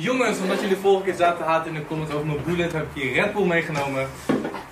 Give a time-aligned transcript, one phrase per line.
[0.00, 2.82] Jongens, omdat jullie vorige keer zaten te haten in de comments over mijn bullet, heb
[2.94, 4.08] ik hier Red Bull meegenomen.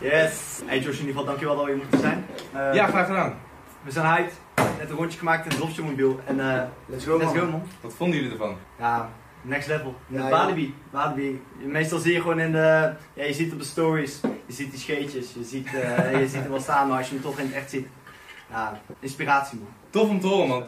[0.01, 0.61] Yes!
[0.67, 2.27] Hey Josh, in ieder geval dankjewel dat we hier moeten zijn.
[2.55, 3.35] Uh, Ja, graag gedaan.
[3.83, 4.33] We zijn hyped.
[4.79, 6.21] Net een rondje gemaakt in het dropshipmobiel.
[6.27, 7.43] En eh Let's go, let's man.
[7.45, 7.63] go man.
[7.81, 8.57] Wat vonden jullie ervan?
[8.79, 9.09] Ja,
[9.43, 9.95] next level.
[10.07, 10.31] Ja, Ja, ja.
[10.31, 10.75] Walibi.
[10.91, 11.43] Walibi.
[11.63, 12.93] Meestal zie je gewoon in de...
[13.15, 14.21] Ja, je ziet op de stories.
[14.47, 15.33] Je ziet die scheetjes.
[15.35, 17.55] Je ziet, eh, je ziet hem wel staan, maar als je hem toch in het
[17.55, 17.87] echt ziet.
[18.51, 19.69] Ja, inspiratie man.
[19.91, 20.65] Tof om te horen, man.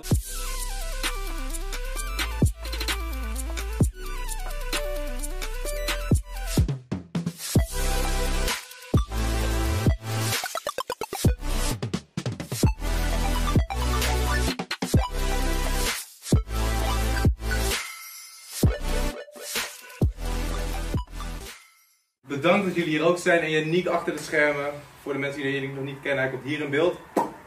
[22.79, 24.67] Jullie hier ook zijn en Janiek achter de schermen.
[25.03, 27.01] Voor de mensen die Janiek nog niet kennen, hij komt hier in beeld.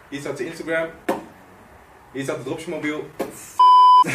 [0.09, 0.87] Hier staat zijn Instagram.
[2.11, 3.09] Hier staat het dropsmobiel.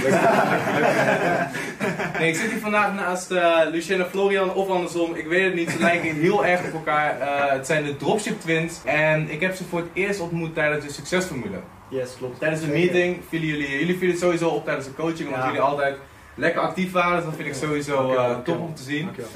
[2.18, 5.14] nee, ik zit hier vandaag naast eh Lucien en Florian of andersom.
[5.14, 7.20] Ik weet het niet, ze lijken heel erg op elkaar.
[7.20, 8.80] Eh, het zijn de Dropship Twins.
[8.84, 11.58] En ik heb ze voor het eerst ontmoet tijdens de succesformule.
[11.88, 12.38] Yes, klopt.
[12.38, 12.80] Tijdens de Zeker.
[12.80, 15.46] meeting vielen jullie, jullie vielen sowieso op tijdens de coaching, omdat Ja.
[15.46, 15.96] jullie altijd
[16.34, 17.16] lekker actief waren.
[17.16, 19.04] Dus dat vind ik sowieso eh, top om te zien.
[19.04, 19.30] Dankjewel.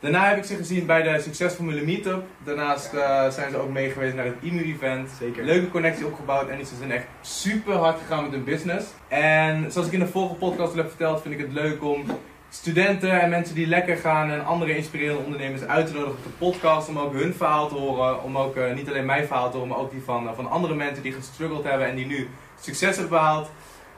[0.00, 2.22] Daarna heb ik ze gezien bij de Succesformule Meetup.
[2.44, 5.10] Daarnaast eh, zijn ze ook mee geweest naar het IMU-event.
[5.18, 5.44] Zeker.
[5.44, 8.86] Leuke connectie opgebouwd en ze zijn echt super hard gegaan met hun business.
[9.08, 12.04] En zoals ik in de vorige podcast al heb verteld, vind ik het leuk om
[12.48, 16.46] studenten en mensen die lekker gaan en andere inspirerende ondernemers uit te nodigen op de
[16.46, 16.88] podcast.
[16.88, 18.22] Om ook hun verhaal te horen.
[18.22, 20.50] Om ook eh, niet alleen mijn verhaal te horen, maar ook die van, eh, van
[20.50, 22.28] andere mensen die gestruggeld hebben en die nu
[22.60, 23.50] succes hebben behaald.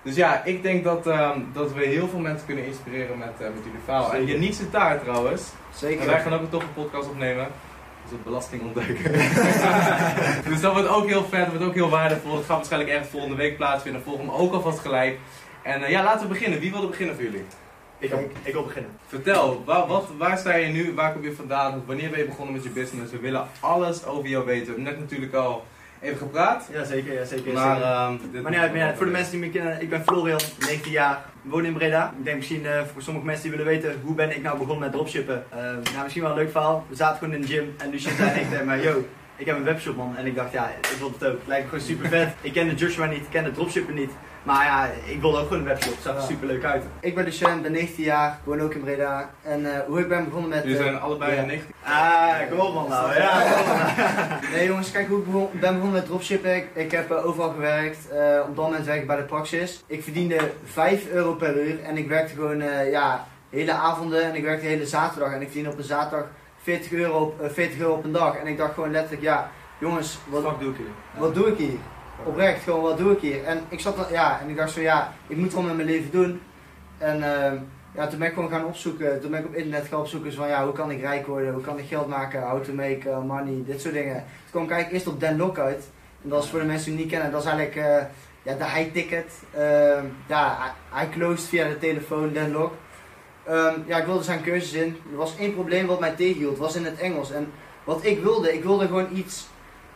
[0.03, 3.47] Dus ja, ik denk dat, ehm, dat we heel veel mensen kunnen inspireren met, eh,
[3.47, 4.05] met jullie verhaal.
[4.13, 4.35] En Zeker.
[4.35, 5.43] Janiek zit daar trouwens.
[5.75, 6.01] Zeker.
[6.01, 7.47] En wij gaan ook een toffe podcast opnemen.
[8.03, 9.13] Dus het belasting ontduiken.
[10.51, 12.33] dus dat wordt ook heel vet, dat wordt ook heel waardevol.
[12.35, 14.03] Dat gaat waarschijnlijk ergens volgende week plaatsvinden.
[14.03, 15.19] Volg hem ook alvast gelijk.
[15.63, 16.61] En eh, ja, laten we beginnen.
[16.61, 17.45] Wie wil er beginnen voor jullie?
[17.99, 18.91] Ik, wil- ik wil beginnen.
[19.07, 20.95] Vertel, waar, wat, waar sta je nu?
[20.95, 21.83] Waar kom je vandaan?
[21.87, 23.13] Wanneer ben je begonnen met je business?
[23.13, 24.67] We willen alles over jou weten.
[24.67, 25.65] We hebben net natuurlijk al
[26.01, 26.69] even gepraat.
[26.73, 27.13] Ja, zeker.
[27.15, 27.53] Ja, zeker.
[27.53, 27.91] Maar, zeker.
[28.33, 28.97] ehm, Maar uit.
[28.97, 32.15] voor de mensen die me kennen, ik ben Florian, 19 jaar, woon in Breda.
[32.19, 34.79] Ik denk misschien eh, voor sommige mensen die willen weten, hoe ben ik nou begonnen
[34.85, 35.45] met dropshippen?
[35.93, 36.87] Nou, misschien wel een leuk verhaal.
[36.89, 39.05] We zaten gewoon in de gym en Lucien zei echt tegen mij, yo,
[39.37, 40.17] ik heb een webshop man.
[40.17, 41.39] En ik dacht, ja, ik wil het ook.
[41.39, 42.29] Het lijkt me gewoon super vet.
[42.41, 44.11] Ik kende Joshua niet, ik kende dropshippen niet.
[44.43, 45.93] Maar ja, ik wilde ook gewoon een webshop.
[45.93, 46.27] Het zag er Ja.
[46.27, 46.85] super leuk uit.
[47.01, 49.31] Ik ben Lucien, ben 19 jaar, woon ook in Breda.
[49.43, 50.63] En eh, hoe ik ben begonnen met...
[50.63, 51.43] Jullie eh, zijn allebei ja.
[51.45, 51.75] 19.
[51.85, 53.15] Ah, kom op man nou.
[53.15, 54.51] Ja, kom op, man.
[54.53, 56.57] Nee jongens, kijk hoe ik begon, ben begonnen met dropshippen.
[56.73, 58.09] Ik, heb eh, overal gewerkt.
[58.09, 59.83] Eh, op dat moment werk ik bij de Praxis.
[59.87, 64.35] Ik verdiende 5 euro per uur en ik werkte gewoon eh, ja, hele avonden en
[64.35, 65.33] ik werkte hele zaterdag.
[65.33, 66.27] En ik verdiende op een zaterdag
[66.63, 68.37] 40 euro op, eh, 40 euro op een dag.
[68.37, 70.87] En ik dacht gewoon letterlijk, ja jongens, wat, Wat doe ik hier?
[71.21, 71.79] wat doe ik hier?
[72.25, 73.45] Oprecht, gewoon wat doe ik hier?
[73.45, 76.11] En ik zat ja, en ik dacht zo, ja, ik moet gewoon met mijn leven
[76.11, 76.41] doen.
[76.99, 77.57] En ehm,
[77.95, 80.49] ja, toen ben ik gewoon gaan opzoeken, toen ben ik op internet gaan opzoeken van
[80.49, 83.23] ja, hoe kan ik rijk worden, hoe kan ik geld maken, how to make uh,
[83.23, 84.15] money, dit soort dingen.
[84.15, 85.89] Toen kwam ik eigenlijk eerst op Dan Lok uit.
[86.23, 88.05] En dat is voor de mensen die niet kennen, dat is eigenlijk eh,
[88.43, 89.33] ja, de high ticket.
[89.55, 92.73] Ehm, ja, hij closed via de telefoon, Dan Lok.
[93.45, 94.97] Ehm, ja, ik wilde zijn cursus in.
[95.11, 97.33] Er was één probleem wat mij tegenhield, was in het Engels.
[97.33, 97.53] En
[97.85, 99.49] wat ik wilde, ik wilde gewoon iets,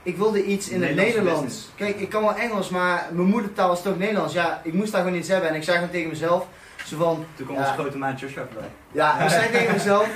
[0.04, 1.40] ik wilde iets in het Nederlands.
[1.40, 1.68] business.
[1.76, 4.34] Kijk, ik kan wel Engels, maar mijn moedertaal is toch Nederlands.
[4.34, 5.48] Ja, ik moest daar gewoon iets hebben.
[5.48, 6.46] En ik zei gewoon tegen mezelf,
[6.84, 7.62] zo van, Toen kwam Ja.
[7.68, 8.70] onze grote maat Joshua voorbij.
[8.92, 10.08] ja, ik zei tegen mezelf,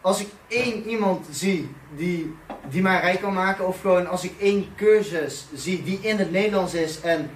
[0.00, 2.36] als ik één iemand zie die,
[2.70, 6.30] die mij rijk kan maken, of gewoon als ik één cursus zie die in het
[6.32, 7.30] Nederlands is en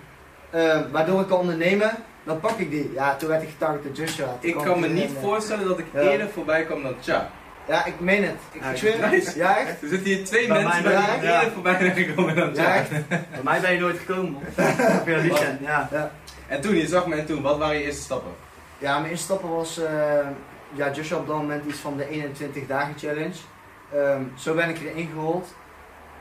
[0.50, 1.91] eh, waardoor ik kan ondernemen,
[2.25, 2.91] dan pak ik die.
[2.94, 4.36] Ja, toen werd ik getarget door Joshua.
[4.41, 6.00] Toen Ik kan me niet eh, voorstellen dat ik Ja.
[6.00, 7.30] eerder voorbij kwam dan Tja.
[7.69, 8.37] Ja, ik meen het.
[8.53, 9.34] Ik, Ja, zweer het.
[9.34, 9.82] Ja, echt?
[9.82, 12.91] Er zitten hier twee Bij mensen mij die eerder voorbij zijn gekomen dan Ja, echt?
[13.09, 14.37] Bij mij ben je nooit gekomen
[15.06, 15.88] Lucien, ja.
[15.93, 16.10] Ja.
[16.47, 18.32] En toen, je zag me en toen, wat waren je eerste stappen?
[18.78, 19.93] Ja, mijn eerste stappen was, eh,
[20.72, 23.37] ja, Joshua op dat moment iets van de 21 dagen challenge.
[23.93, 25.55] Ehm, zo ben ik erin gerold.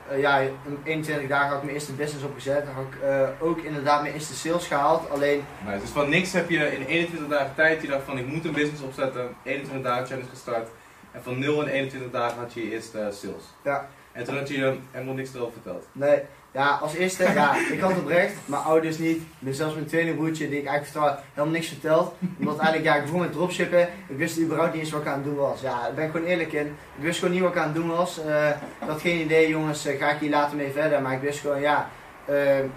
[0.09, 2.63] Eh, ja, in 21 dagen had ik mijn eerste business opgezet.
[2.75, 5.09] Had ik eh, ook inderdaad mijn eerste sales gehaald.
[5.09, 5.79] Alleen, Nice.
[5.79, 8.53] Dus van niks heb je in 21 dagen tijd, je dacht van ik moet een
[8.53, 10.67] business opzetten, 21 dagen challenge gestart.
[11.15, 13.43] En van 0 in 21 dagen had je je eerste eh, sales.
[13.63, 13.87] Ja.
[14.11, 15.87] En toen had je helemaal niks erover verteld.
[15.91, 16.21] nee,
[16.55, 20.59] ja, als eerste, ja, ik had oprecht, mijn ouders niet, zelfs mijn tweede broertje, die
[20.59, 22.13] ik eigenlijk vertrouw, helemaal niks verteld.
[22.39, 25.13] Omdat eigenlijk, ja, ik begon met dropshippen, ik wist überhaupt niet eens wat ik aan
[25.13, 25.61] het doen was.
[25.61, 26.65] Ja, daar ben ik gewoon eerlijk in.
[26.97, 28.19] Ik wist gewoon niet wat ik aan het doen was.
[28.25, 31.01] Eh, ik had geen idee, jongens, eh, ga ik hier later mee verder.
[31.01, 31.89] Maar ik wist gewoon, ja,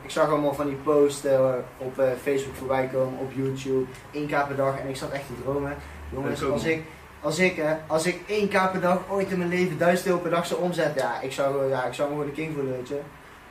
[0.02, 1.24] ik zag allemaal van die posts
[1.78, 4.78] op eh, Facebook voorbij komen, op YouTube, 1k per dag.
[4.78, 5.76] En ik zat echt te dromen.
[6.12, 6.82] Jongens, als ik,
[7.20, 10.30] als ik, eh, als ik 1k per dag ooit in mijn leven 1000 euro per
[10.30, 12.72] dag zou omzetten, ja, ik zou, gewoon- ja, ik zou me gewoon de king voelen,
[12.72, 12.94] weet je.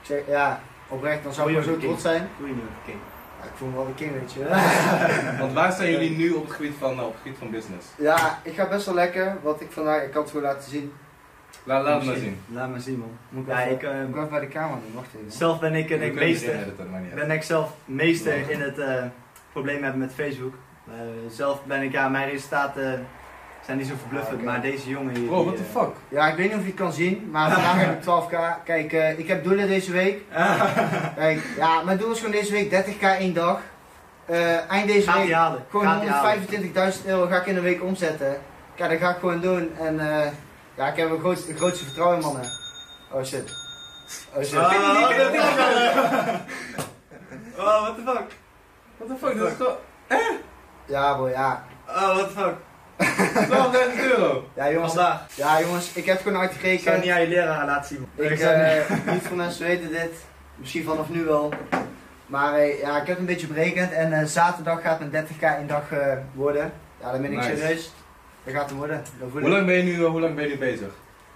[0.02, 1.82] Ik zeg, ja, oprecht, dan zou ik zo king.
[1.82, 2.30] trots zijn.
[2.38, 2.98] Doe je nu even king.
[3.42, 4.44] Ja, ik voel me wel de king, weet je.
[5.42, 7.88] Want waar staan jullie nu op het gebied van, op het gebied van business?
[7.98, 9.38] ja, ik ga best wel lekker.
[9.44, 10.94] Wat ik vandaag, ik kan het gewoon laten zien.
[11.64, 12.40] Laat, laat het maar zien.
[12.54, 13.12] Laat maar zien, man.
[13.30, 15.32] Moet ik, Ja, even, ik, eh, moet ik even bij de camera doen, wacht even.
[15.32, 16.54] Zelf ben ik, en ik meester.
[16.56, 19.04] editen, ben ik zelf meester in het eh,
[19.52, 20.54] probleem hebben met Facebook.
[20.88, 20.94] Eh,
[21.30, 23.08] zelf ben ik, ja, mijn resultaten
[23.68, 25.28] zijn niet zo verbluffend, maar deze jongen hier.
[25.28, 25.90] Bro, what the eh, fuck?
[26.10, 28.64] Ja, ik weet niet of je het kan zien, maar vandaag heb ik 12k.
[28.64, 30.22] Kijk, eh, ik heb doelen deze week.
[31.16, 33.60] Kijk, ja, mijn doel is gewoon deze week 30k één dag.
[34.26, 35.66] Eh, eind deze Gaat week halen.
[35.70, 36.94] gewoon Gaat die halen.
[37.00, 38.38] 125.000 euro ga ik in een week omzetten.
[38.76, 39.72] Ja, dat ga ik gewoon doen.
[39.80, 40.32] En eh,
[40.76, 42.50] ja, ik heb een groot, het grootste vertrouwen in mannen.
[43.12, 43.52] Oh shit.
[44.36, 44.58] Oh shit.
[44.58, 46.40] Ah, wat de fuck?
[47.66, 48.28] Oh, what the fuck?
[48.98, 49.38] What the fuck?
[49.38, 49.78] Dat is toch
[50.86, 51.64] Ja bro, ja.
[51.88, 52.56] Oh, what the fuck?
[52.98, 54.48] 12.000 euro.
[54.56, 55.22] Ja jongens, Vandaag.
[55.36, 58.00] ja, jongens ik heb gewoon Ik zou niet aan je leraar laten zien.
[58.16, 58.26] man.
[58.26, 60.12] Ik, niet- eh, niet veel mensen weten dit.
[60.56, 61.54] Misschien vanaf nu wel.
[62.26, 63.92] Maar eh, ja, ik heb een beetje berekend.
[63.92, 65.84] En eh, zaterdag gaat mijn 30k in dag
[66.34, 66.72] worden.
[67.02, 67.58] Ja, dan ben ik Nice.
[67.58, 67.92] serieus.
[68.44, 69.04] Dat gaat hem worden.
[69.32, 70.88] Hoe lang ben je nu, hoe lang ben je nu bezig?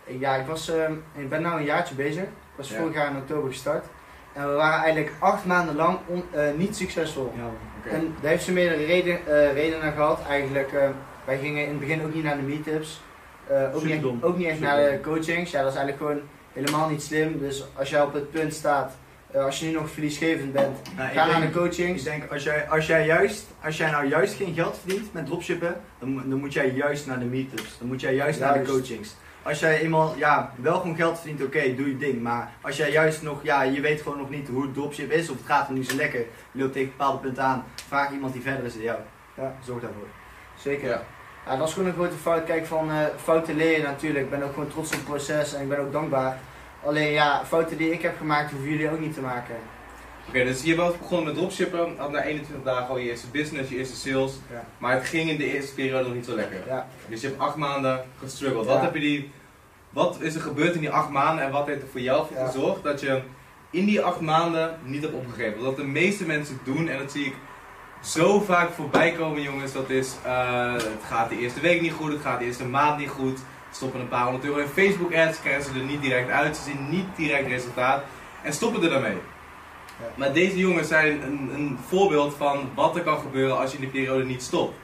[0.03, 0.83] Ik- Ja, ik, was, eh,
[1.15, 2.23] ik ben nu een jaartje bezig.
[2.23, 2.77] Ik was Ja.
[2.77, 3.85] vorig jaar in oktober gestart.
[4.33, 6.23] En we waren eigenlijk acht maanden lang on-
[6.57, 7.33] niet succesvol.
[7.35, 7.89] Ja.
[7.91, 9.19] En daar heeft ze meerdere reden,
[9.53, 10.19] redenen gehad.
[10.29, 10.89] Eigenlijk, eh,
[11.25, 13.01] wij gingen in het begin ook niet naar de meetups.
[13.47, 15.51] Eh ook, niet, ook niet echt naar de coachings.
[15.51, 16.21] Ja, dat is eigenlijk gewoon
[16.53, 17.39] helemaal niet slim.
[17.39, 18.91] Dus als jij op het punt staat,
[19.31, 22.03] eh, als je nu nog verliesgevend bent, Nou, ga naar de coachings.
[22.05, 25.25] Ik denk, als jij, als, jij juist, als jij nou juist geen geld verdient met
[25.25, 27.77] dropshippen, dan, moet- dan moet jij juist naar de meetups.
[27.79, 29.15] Dan moet jij juist naar de coachings.
[29.43, 32.21] Als jij eenmaal, ja, wel gewoon geld verdient, oké, doe je ding.
[32.21, 35.29] Maar als jij juist nog, ja, je weet gewoon nog niet hoe het dropship is,
[35.29, 36.19] of het gaat er niet zo lekker,
[36.51, 38.99] je loopt tegen bepaalde punten aan, vraag iemand die verder is dan jou.
[39.37, 39.55] Ja.
[39.65, 40.07] Zorg daarvoor.
[40.61, 40.89] Zeker.
[40.89, 41.03] Ja.
[41.45, 42.43] Ja, dat is gewoon een grote fout.
[42.43, 44.23] Kijk, van eh, fouten leren natuurlijk.
[44.23, 46.39] Ik ben ook gewoon trots op het proces en ik ben ook dankbaar.
[46.83, 49.55] Alleen ja, fouten die ik heb gemaakt, hoeven jullie ook niet te maken.
[50.27, 53.69] Oké, dus je was begonnen met dropshippen, had na 21 dagen al je eerste business,
[53.69, 54.33] je eerste sales.
[54.51, 54.65] Ja.
[54.77, 56.63] Maar het ging in de eerste periode nog niet zo lekker.
[56.67, 56.87] Ja.
[57.07, 58.65] Dus je hebt acht maanden gestruggeld.
[58.65, 59.31] Wat, heb je die,
[59.89, 62.45] wat is er gebeurd in die acht maanden en wat heeft er voor jou voor
[62.45, 63.21] gezorgd dat je
[63.69, 65.63] in die acht maanden niet hebt opgegeven?
[65.63, 67.33] Wat de meeste mensen doen, en dat zie ik
[68.01, 72.11] zo vaak voorbij komen jongens, dat is uh, het gaat de eerste week niet goed,
[72.11, 73.39] het gaat de eerste maand niet goed.
[73.71, 76.63] Stoppen een paar honderd euro in Facebook ads, krijgen ze er niet direct uit, ze
[76.63, 78.03] zien niet direct resultaat
[78.41, 79.17] en stoppen er daarmee.
[79.99, 80.05] Ja.
[80.15, 83.83] Maar deze jongens zijn een, een voorbeeld van wat er kan gebeuren als je in
[83.83, 84.75] die periode niet stopt.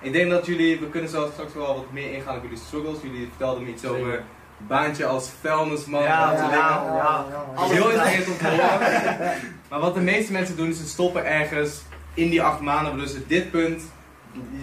[0.00, 2.98] Ik denk dat jullie, we kunnen zelfs straks wel wat meer ingaan op jullie struggles.
[3.02, 3.98] Jullie vertelden me iets Zeker.
[3.98, 4.22] over
[4.56, 6.02] baantje als vuilnisman.
[6.02, 6.96] Ja, ja, dingen.
[6.96, 7.26] ja.
[7.64, 9.34] Is heel interessant om te horen.
[9.68, 11.82] Maar wat de meeste mensen doen is ze stoppen ergens
[12.14, 12.98] in die acht maanden.
[12.98, 13.82] Dus op dit punt,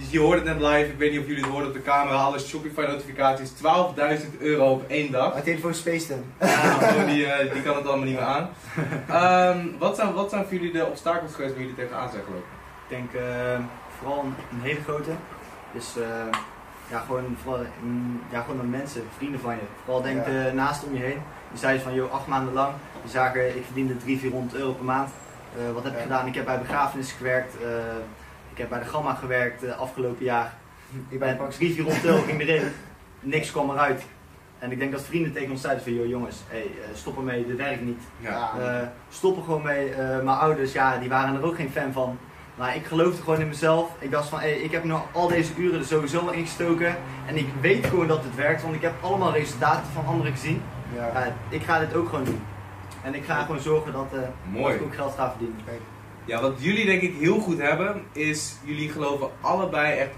[0.09, 2.15] je hoort het net live, ik weet niet of jullie het hoorden op de camera,
[2.15, 5.31] alle Shopify notificaties, 12.000 euro op één dag.
[5.31, 6.23] Mijn telefoon spaced hem.
[6.39, 8.49] Ja, die, eh, die kan het allemaal niet meer aan.
[9.07, 12.47] Ehm, wat, zijn, wat zijn voor jullie de obstakels geweest waar jullie tegenaan zijn gelopen?
[12.87, 13.59] Ik denk eh,
[13.99, 15.11] vooral een, een hele grote.
[15.73, 16.37] Dus eh,
[16.89, 19.61] ja, gewoon, vooral, mm, ja, gewoon de mensen, vrienden van je.
[19.83, 20.31] Vooral denk Ja.
[20.31, 21.19] de naast om je heen.
[21.51, 22.73] Die zeiden van, joh, acht maanden lang.
[23.01, 25.09] Die zagen, ik verdiende 300, 400 euro per maand.
[25.57, 26.03] Eh, wat heb ik Ja.
[26.03, 26.27] gedaan?
[26.27, 27.53] Ik heb bij begrafenis gewerkt.
[27.61, 27.67] eh,
[28.51, 30.53] ik heb bij de Gamma gewerkt uh, afgelopen jaar.
[31.09, 32.71] Ik ben Bij 300, 400 euro ging erin.
[33.19, 34.03] Niks kwam eruit.
[34.59, 37.57] En ik denk dat vrienden tegen ons zeiden van, joh jongens, hey, stop ermee, dit
[37.57, 38.01] werkt niet.
[38.19, 38.49] Ja.
[39.09, 39.93] Stop er gewoon mee.
[39.97, 42.17] Mijn ouders, ja, die waren er ook geen fan van.
[42.55, 43.89] Maar ik geloofde gewoon in mezelf.
[43.99, 46.95] Ik dacht van, hey, ik heb nu al deze uren er sowieso al ingestoken.
[47.27, 50.61] En ik weet gewoon dat het werkt, want ik heb allemaal resultaten van anderen gezien.
[50.95, 51.33] Ja.
[51.49, 52.41] Ik ga dit ook gewoon doen.
[53.03, 54.19] En ik ga gewoon zorgen dat, dat
[54.51, 54.75] Mooi.
[54.75, 55.55] ik ook geld ga verdienen.
[56.25, 60.09] Ja, wat jullie denk ik heel goed hebben, is jullie geloven allebei echt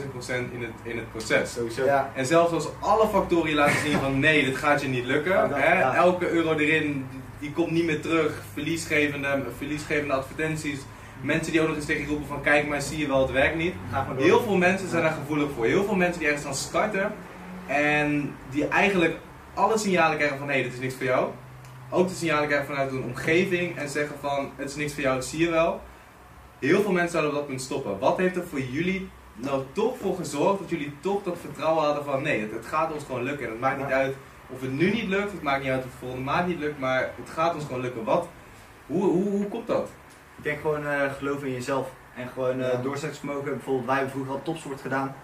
[0.00, 1.52] 100.000 procent in het, in het proces.
[1.52, 1.84] Sowieso.
[1.84, 2.10] Ja.
[2.14, 5.32] En zelfs als alle factoren je laten zien van nee, dit gaat je niet lukken.
[5.32, 5.78] Ja, dat- hè?
[5.80, 5.94] ja.
[5.94, 7.06] Elke euro erin,
[7.38, 8.42] die komt niet meer terug.
[8.52, 10.80] Verliesgevende, verliesgevende advertenties.
[11.20, 13.30] Mensen die ook nog eens tegen je roepen van kijk maar, zie je wel, het
[13.30, 13.74] werkt niet.
[14.16, 15.64] Heel veel mensen zijn daar gevoelig voor.
[15.64, 17.12] Heel veel mensen die ergens aan starten
[17.66, 19.16] en die eigenlijk
[19.54, 21.28] alle signalen krijgen van hé, hey, dit is niks voor jou.
[21.94, 25.14] Ook de signalen krijgen vanuit hun omgeving en zeggen van het is niks voor jou,
[25.14, 25.80] dat zie je wel.
[26.58, 27.98] Heel veel mensen zouden op dat punt stoppen.
[27.98, 32.04] Wat heeft er voor jullie nou toch voor gezorgd dat jullie toch dat vertrouwen hadden
[32.04, 33.46] van nee, het, het gaat ons gewoon lukken.
[33.46, 34.14] En het maakt niet uit
[34.48, 36.78] of het nu niet lukt, het maakt niet uit of het volgende maand niet lukt,
[36.78, 38.04] maar het gaat ons gewoon lukken.
[38.04, 38.28] Wat?
[38.86, 39.88] Hoe, hoe, hoe komt dat?
[40.36, 41.88] Ik denk gewoon uh, geloven in jezelf.
[42.16, 42.76] En gewoon uh, Ja.
[42.76, 43.44] doorzettingsvermogen.
[43.44, 45.14] Bijvoorbeeld wij hebben vroeger al topsport gedaan.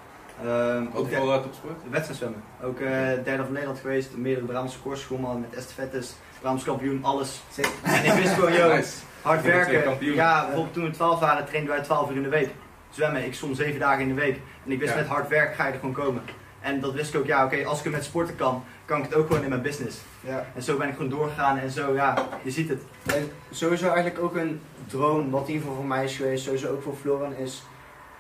[0.45, 1.81] Uh, Ook voor uh, topsport?
[1.91, 2.43] wedstrijd zwemmen.
[2.63, 2.89] Ook uh,
[3.25, 4.17] derde van Nederland geweest.
[4.17, 6.15] Meerdere Brabantse koers met estafettes.
[6.41, 7.41] Brabants kampioen, alles.
[7.83, 8.93] En ik wist gewoon, joh, Nice.
[9.23, 9.97] hard werken.
[10.15, 12.49] Ja, bijvoorbeeld toen we 12 waren, trainden wij 12 uur in de week.
[12.91, 14.41] Zwemmen, ik soms 7 dagen in de week.
[14.65, 14.99] En ik wist Ja.
[14.99, 16.23] met hard werk ga je er gewoon komen.
[16.61, 19.05] En dat wist ik ook, ja oké, als ik het met sporten kan, kan ik
[19.05, 19.99] het ook gewoon in mijn business.
[20.21, 20.47] Ja.
[20.55, 22.83] En zo ben ik gewoon doorgegaan en zo, ja, je ziet het.
[23.15, 26.69] En sowieso eigenlijk ook een droom, wat in ieder geval voor mij is geweest, sowieso
[26.73, 27.63] ook voor Floran, is...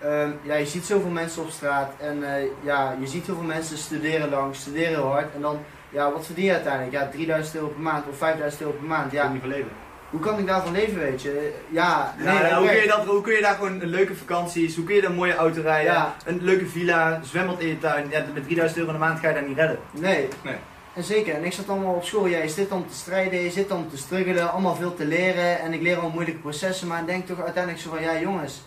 [0.00, 3.44] ehm, ja, je ziet zoveel mensen op straat en eh, ja, je ziet heel veel
[3.44, 5.34] mensen studeren lang, studeren hard.
[5.34, 5.58] En dan,
[5.90, 6.92] ja, wat verdien je uiteindelijk?
[6.92, 9.12] Ja, 3000 euro per maand of 5000 euro per maand.
[9.12, 9.22] Ja.
[9.22, 9.70] Ja, niet van leven.
[10.10, 11.52] hoe kan ik daarvan leven, weet je?
[11.70, 14.76] Ja, nee, Ja, hoe, kun je dat, hoe kun je daar gewoon een leuke vakanties,
[14.76, 16.14] hoe kun je daar een mooie auto rijden, Ja.
[16.24, 18.06] een leuke villa, zwembad in je tuin.
[18.10, 19.78] Ja, met 3000 euro in de maand ga je dat niet redden.
[19.90, 20.28] Nee.
[20.42, 20.56] Nee.
[20.94, 23.50] En zeker, en ik zat allemaal op school, ja, je zit dan te strijden, je
[23.50, 27.00] zit dan te struggelen, allemaal veel te leren en ik leer al moeilijke processen, maar
[27.00, 28.62] ik denk toch uiteindelijk zo van, ja jongens,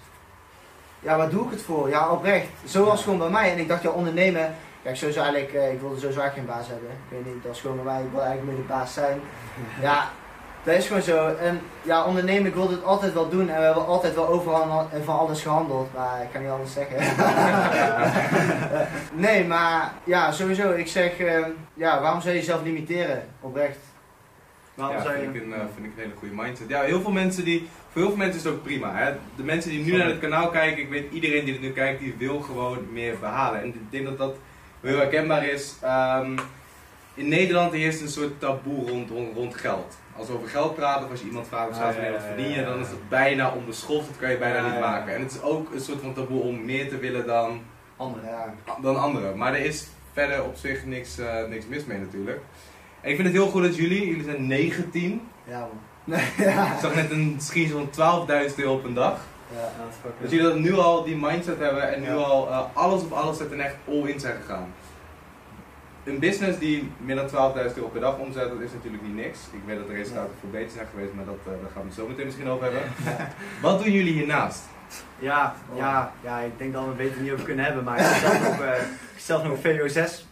[0.99, 1.89] ja waar doe ik het voor?
[1.89, 5.73] Ja oprecht, zoals gewoon bij mij en ik dacht ja ondernemen, kijk sowieso eigenlijk, eh,
[5.73, 8.03] ik wilde sowieso eigenlijk geen baas hebben, ik weet niet, dat is gewoon bij mij,
[8.03, 9.19] ik wil eigenlijk meer de baas zijn.
[9.81, 10.09] Ja,
[10.63, 13.63] dat is gewoon zo en ja ondernemen, ik wilde het altijd wel doen en we
[13.63, 16.97] hebben altijd wel overal en van alles gehandeld, maar ik kan niet anders zeggen.
[19.25, 20.71] nee, maar ja, sowieso.
[20.71, 23.27] Ik zeg, eh, ja, waarom zou je jezelf limiteren?
[23.39, 23.77] Oprecht.
[24.73, 25.39] Waarom ja, zou vind, je...
[25.39, 26.69] ik een, eh, vind ik een hele goede mindset.
[26.69, 28.95] Ja, heel veel mensen die, voor heel veel mensen is het ook prima.
[28.95, 29.13] Hè?
[29.35, 29.99] De mensen die nu Sorry.
[29.99, 33.19] naar het kanaal kijken, ik weet iedereen die het nu kijkt, die wil gewoon meer
[33.19, 33.61] behalen.
[33.61, 34.35] En ik denk dat dat
[34.81, 35.75] heel herkenbaar is.
[35.81, 36.37] Ehm,
[37.13, 39.97] in Nederland heerst een soort taboe rond, rond, rond geld.
[40.17, 42.19] Als we over geld praten, of als je iemand vraagt of Ah, zelfs ja, wanneer
[42.19, 44.07] wat verdien je, dan is het bijna onbeschoft.
[44.07, 45.15] Dat kan je bijna niet maken.
[45.15, 47.61] En het is ook een soort van taboe om meer te willen dan,
[47.97, 48.53] Anderen.
[48.81, 49.37] Dan anderen.
[49.37, 52.39] Maar er is verder op zich niks, eh, niks mis mee natuurlijk.
[53.01, 55.21] En ik vind het heel goed dat jullie, jullie zijn 19.
[55.47, 56.19] Ja, man.
[56.37, 59.19] Ik zag net een screenshot van 12.000 euro op een dag.
[59.53, 59.59] Ja.
[59.59, 62.49] Ja, dat is fucking- Dat jullie dat nu al die mindset hebben en nu al
[62.49, 64.73] eh, alles op alles zetten en echt all in zijn gegaan.
[66.03, 69.39] Een business die meer dan 12.000 euro per dag omzet, dat is natuurlijk niet niks.
[69.51, 71.87] Ik weet dat de resultaten veel beter zijn geweest, maar dat, eh, daar gaan we
[71.87, 72.81] het zo meteen misschien over hebben.
[73.61, 74.61] Wat doen jullie hiernaast?
[75.19, 78.05] Ja, ja, ja, ik denk dat we het beter niet over kunnen hebben, maar ik
[78.05, 78.81] heb zelf nog, heb
[79.17, 80.25] zelf nog een VO6.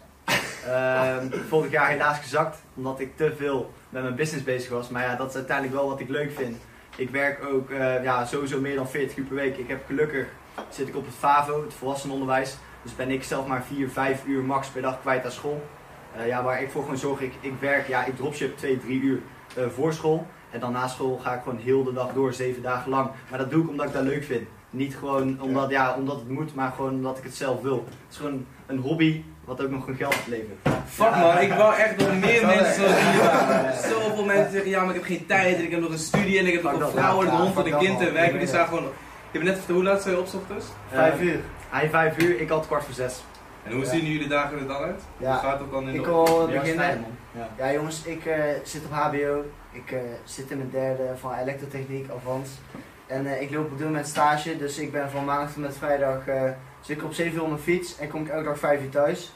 [0.65, 4.89] Ehm, vorig jaar helaas gezakt, omdat ik te veel met mijn business bezig was.
[4.89, 6.57] Maar ja, dat is uiteindelijk wel wat ik leuk vind.
[6.99, 9.57] Ik werk ook eh, ja, sowieso meer dan 40 uur per week.
[9.57, 10.27] Ik heb gelukkig,
[10.69, 12.57] zit ik op het FAVO, het volwassenenonderwijs.
[12.83, 15.67] Dus ben ik zelf maar 4, 5 uur max per dag kwijt aan school.
[16.15, 19.01] Eh, ja, waar ik voor gewoon zorg, ik, ik werk, ja, ik dropship 2, 3
[19.01, 19.21] uur
[19.55, 20.27] eh, voor school.
[20.51, 23.09] En dan na school ga ik gewoon heel de dag door, 7 dagen lang.
[23.29, 24.47] Maar dat doe ik omdat ik dat leuk vind.
[24.69, 27.85] Niet gewoon omdat, ja, omdat het moet, maar gewoon omdat ik het zelf wil.
[27.85, 30.57] Het is gewoon een hobby wat ook nog een geld oplevert.
[30.89, 32.73] Fuck man, ik wou echt nog meer mensen ik?
[32.73, 33.73] zoals jullie waren.
[33.89, 36.39] Zoveel mensen zeggen, ja maar ik heb geen tijd en ik heb nog een studie
[36.39, 38.03] en ik heb nog een dat, vrouw en een hond en een dat, kind en
[38.03, 38.13] man.
[38.13, 38.33] werken.
[38.33, 38.83] Ik Die staan gewoon...
[39.31, 40.65] Je hebt net verteld, hoe laat sta je op 's ochtends?
[40.91, 41.39] Vijf Eh, uur.
[41.69, 43.23] Hij vijf uur, ik had kwart voor zes.
[43.63, 45.01] En hoe zien jullie dagen er dan uit?
[45.17, 45.35] Hoe Ja.
[45.35, 46.05] gaat dat dan in Ik de...
[46.09, 47.05] wil Ja, beginnen.
[47.31, 47.47] Ja.
[47.57, 49.43] Ja jongens, ik eh, zit op HBO.
[49.71, 52.49] Ik eh, zit in mijn derde van elektrotechniek, Avans.
[53.07, 55.77] En eh, ik loop op dit moment stage, dus ik ben van maandag tot met
[55.77, 56.41] vrijdag eh,
[56.81, 58.89] zit ik op 7 uur op mijn fiets en kom ik elke dag 5 uur
[58.89, 59.33] thuis.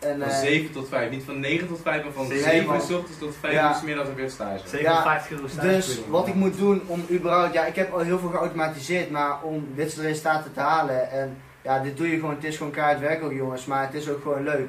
[0.00, 2.74] En, Van eh, 7 tot 5, niet van 9 tot 5, maar van Zeven, 7
[2.74, 3.68] uur s ochtends tot 5 Ja.
[3.68, 4.68] uur 's middags en weer stage.
[4.68, 5.66] 57 euro stage.
[5.68, 9.42] Dus wat ik moet doen om überhaupt, ja ik heb al heel veel geautomatiseerd, maar
[9.42, 12.72] om dit soort resultaten te halen en ja dit doe je gewoon, het is gewoon
[12.72, 14.68] keihard werk ook jongens, maar het is ook gewoon leuk.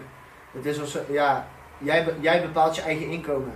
[0.52, 1.48] Het is als, ja,
[1.78, 3.54] jij, jij bepaalt je eigen inkomen.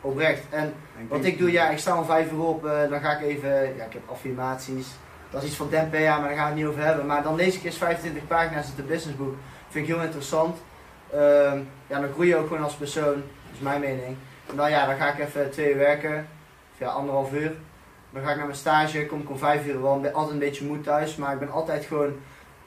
[0.00, 0.42] Oprecht.
[0.50, 0.74] En
[1.08, 3.50] wat ik doe, ja ik sta om 5 uur op, eh, dan ga ik even,
[3.76, 4.86] ja ik heb affirmaties,
[5.30, 7.06] dat is iets van 10 per jaar, maar daar gaan we het niet over hebben.
[7.06, 9.34] Maar dan lees ik eens 25 pagina's uit het businessboek,
[9.68, 10.58] vind ik heel interessant.
[11.14, 14.16] Ehm, ja dan groei je ook gewoon als persoon, dat is mijn mening.
[14.50, 16.26] En dan ja, dan ga ik even twee uur werken,
[16.72, 17.52] of ja, anderhalf uur.
[18.10, 20.38] Dan ga ik naar mijn stage, kom ik om vijf uur wel, ben altijd een
[20.38, 22.12] beetje moe thuis, maar ik ben altijd gewoon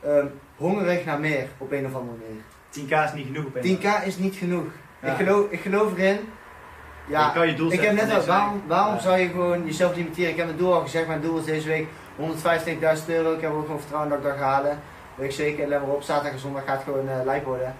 [0.04, 0.26] ehm,
[0.56, 2.42] hongerig naar meer, op een of andere manier.
[2.72, 4.66] 10k is niet genoeg op een 10k is niet genoeg.
[5.02, 5.08] Ja.
[5.12, 6.20] Ik, geloof, ik geloof erin.
[7.08, 9.00] Ja, kan je doel ik heb net al, waarom, waarom Ja.
[9.02, 10.30] zou je gewoon jezelf limiteren?
[10.30, 11.88] Ik heb mijn doel al gezegd, mijn doel is deze week
[12.18, 13.34] 125.000 euro.
[13.34, 14.80] Ik heb ook gewoon vertrouwen dat ik dat ga halen.
[15.16, 17.76] Weet ik zeker, let maar op, zaterdag en zondag gaat het gewoon eh lijp worden.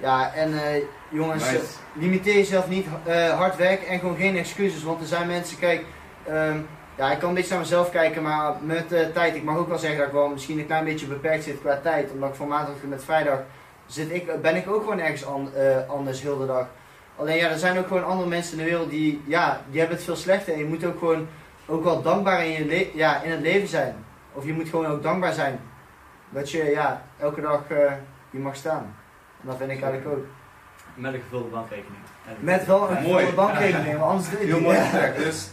[0.00, 1.64] Ja, en eh, jongens, Nice.
[1.92, 4.82] limiteer jezelf niet, eh, hard werken en gewoon geen excuses.
[4.82, 5.84] Want er zijn mensen, kijk,
[6.26, 6.56] ehm,
[6.96, 9.68] ja, ik kan een beetje naar mezelf kijken, maar met eh, tijd, ik mag ook
[9.68, 12.10] wel zeggen dat ik wel misschien een klein beetje beperkt zit qua tijd.
[12.10, 13.38] Omdat ik van maandag tot met vrijdag
[13.86, 15.50] zit ik, ben ik ook gewoon ergens an-
[15.88, 16.66] anders heel de dag.
[17.16, 19.96] Alleen ja, er zijn ook gewoon andere mensen in de wereld die, ja, die hebben
[19.96, 20.52] het veel slechter.
[20.52, 21.26] En je moet ook gewoon
[21.66, 23.94] ook wel dankbaar in, je le- ja, in het leven zijn.
[24.32, 25.60] Of je moet gewoon ook dankbaar zijn.
[26.28, 27.60] Dat je ja, elke dag
[28.30, 28.94] hier mag staan.
[29.42, 30.24] En dat vind ik eigenlijk ook.
[30.94, 31.98] Met een gevulde bankrekening.
[32.40, 33.24] Met wel een Mooi.
[33.24, 35.16] volle bankrekening, want anders doe je het Heel mooi gezegd.
[35.16, 35.48] Dus,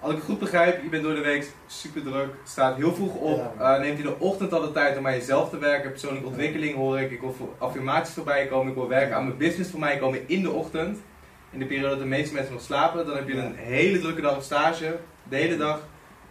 [0.00, 3.14] als ik het goed begrijp, je bent door de week super druk, staat heel vroeg
[3.14, 3.74] op, Ja.
[3.74, 6.74] eh, neemt in de ochtend al de tijd om aan jezelf te werken, persoonlijke ontwikkeling
[6.76, 9.80] hoor ik, ik wil voor affirmaties voorbij komen, ik wil werken aan mijn business voor
[9.80, 10.98] mij komen in de ochtend.
[11.50, 14.20] In de periode dat de meeste mensen nog slapen, dan heb je een hele drukke
[14.20, 15.80] dag op stage, de hele dag.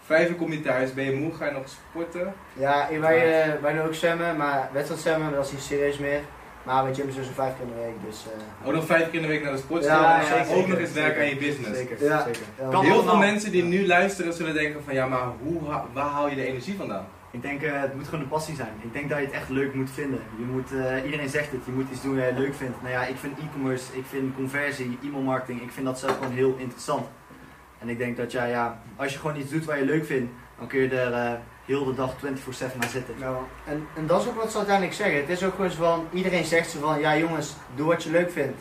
[0.06, 2.34] Vijf uur kom je thuis, ben je moe, ga je nog sporten?
[2.54, 6.20] Ja, wij, eh, wij doen ook zwemmen, maar wedstrijd zwemmen, dat is niet serieus meer.
[6.66, 8.26] Maar mijn gym is dus vijf keer in de week, dus...
[8.62, 10.00] eh, Ook nog vijf keer in de week naar de sportschool.
[10.02, 11.78] Ja, en zeker, ook nog eens werken aan je business.
[11.78, 12.24] Zeker, Ja.
[12.26, 12.82] zeker.
[12.84, 13.70] Heel veel mensen die Ja.
[13.70, 15.60] nu luisteren zullen denken van ja, maar hoe,
[15.94, 17.06] waar haal je de energie vandaan?
[17.32, 18.70] Ik denk, eh, het moet gewoon een passie zijn.
[18.82, 20.20] Ik denk dat je het echt leuk moet vinden.
[20.38, 22.82] Je moet, eh, iedereen zegt het, je moet iets doen wat je leuk vindt.
[22.82, 26.56] Nou ja, ik vind e-commerce, ik vind conversie, e-mailmarketing, ik vind dat zelf gewoon heel
[26.58, 27.06] interessant.
[27.80, 30.32] En ik denk dat ja, ja, als je gewoon iets doet wat je leuk vindt,
[30.60, 31.32] dan kun je er eh,
[31.66, 32.20] heel de dag 24-7
[32.82, 33.16] aan zitten.
[33.20, 35.18] Nou, en, en dat is ook wat ze uiteindelijk zeggen.
[35.20, 38.12] Het is ook gewoon zo van, iedereen zegt zo van, ja jongens, doe wat je
[38.12, 38.60] leuk vindt.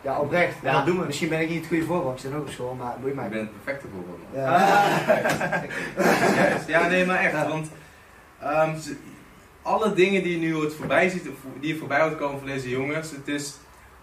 [0.00, 0.54] Ja, oprecht.
[0.62, 1.06] Ja, Nou, doen we.
[1.06, 3.24] Misschien ben ik niet het goede voorbeeld, ik zit ook op school, maar boeit mij.
[3.24, 4.18] Ik ben het perfecte voorbeeld.
[4.32, 4.42] man.
[4.42, 5.64] Ja.
[6.36, 6.66] Juist.
[6.68, 7.32] Ja, nee, maar echt.
[7.48, 7.68] Want
[8.40, 8.96] ehm, ze-
[9.62, 11.24] alle dingen die je nu hoort voorbij ziet,
[11.60, 13.54] die je voorbij hoort komen van deze jongens, het is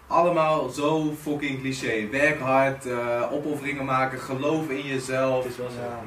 [0.06, 2.08] allemaal zo fucking cliché.
[2.10, 5.46] Werk hard, eh, opofferingen maken, geloof in jezelf,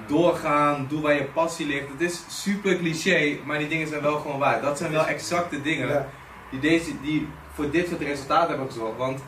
[0.07, 1.89] doorgaan, doe waar je passie ligt.
[1.89, 4.61] Het is super cliché, maar die dingen zijn wel gewoon waar.
[4.61, 6.05] Dat zijn wel exacte dingen
[6.51, 8.97] die, deze, die voor dit soort resultaten hebben gezorgd.
[8.97, 9.19] Want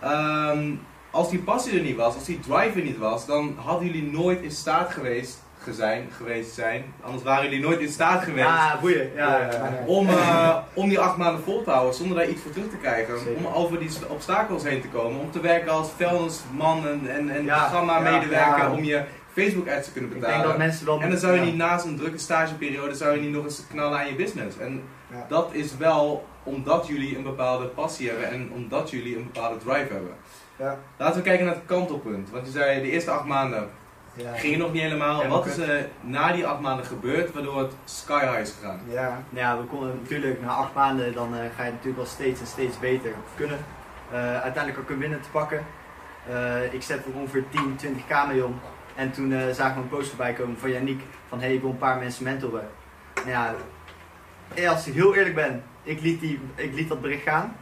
[0.00, 0.74] ehm,
[1.10, 4.10] als die passie er niet was, als die drive er niet was, dan hadden jullie
[4.10, 6.84] nooit in staat geweest, gezijn, geweest zijn.
[7.02, 9.10] Anders waren jullie nooit in staat geweest Ja, boeien.
[9.14, 12.52] Ja, ja, om, eh, om die acht maanden vol te houden zonder daar iets voor
[12.52, 13.18] terug te krijgen.
[13.18, 13.36] Zeker.
[13.36, 15.20] Om over die obstakels heen te komen.
[15.20, 20.10] Om te werken als vuilnisman en, en, en programma-medewerker om je Facebook ads te kunnen
[20.10, 20.38] Ik betalen.
[20.38, 21.00] denk dat mensen wel...
[21.00, 23.98] En dan zou je niet naast een drukke stageperiode zou je niet nog eens knallen
[23.98, 24.58] aan je business.
[24.58, 24.82] En
[25.28, 29.92] dat is wel omdat jullie een bepaalde passie hebben en omdat jullie een bepaalde drive
[29.92, 30.14] hebben.
[30.58, 30.78] Ja.
[30.96, 32.30] Laten we kijken naar het kantelpunt.
[32.30, 33.68] Want je zei de eerste acht maanden
[34.16, 34.32] Ja.
[34.32, 35.26] ging het nog niet helemaal.
[35.28, 38.80] Wat is er na die acht maanden gebeurd waardoor het sky high is gegaan?
[38.88, 39.08] Ja.
[39.30, 42.40] Nou ja, we konden natuurlijk na acht maanden, dan eh, ga je natuurlijk wel steeds
[42.40, 43.58] en steeds beter kunnen.
[44.12, 45.64] Eh, uiteindelijk ook een winnaar te pakken.
[46.28, 48.60] Eh, ik zette er ongeveer 10, 20k mee om.
[48.94, 51.70] En toen eh, zagen we een post voorbij komen van Yannick van hey, ik wil
[51.70, 52.68] een paar mensen mentoren.
[53.14, 53.54] Nou ja,
[54.54, 57.56] eh, als ik heel eerlijk ben, ik liet, die, ik liet dat bericht gaan.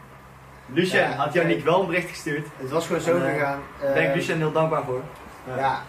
[0.66, 1.32] Lucien Ja, had.
[1.32, 2.46] Yannick wel een bericht gestuurd.
[2.56, 3.58] Het was gewoon zo En, eh, gegaan.
[3.80, 5.00] Daar ben ik Eh, Lucien heel dankbaar voor.
[5.56, 5.82] Ja.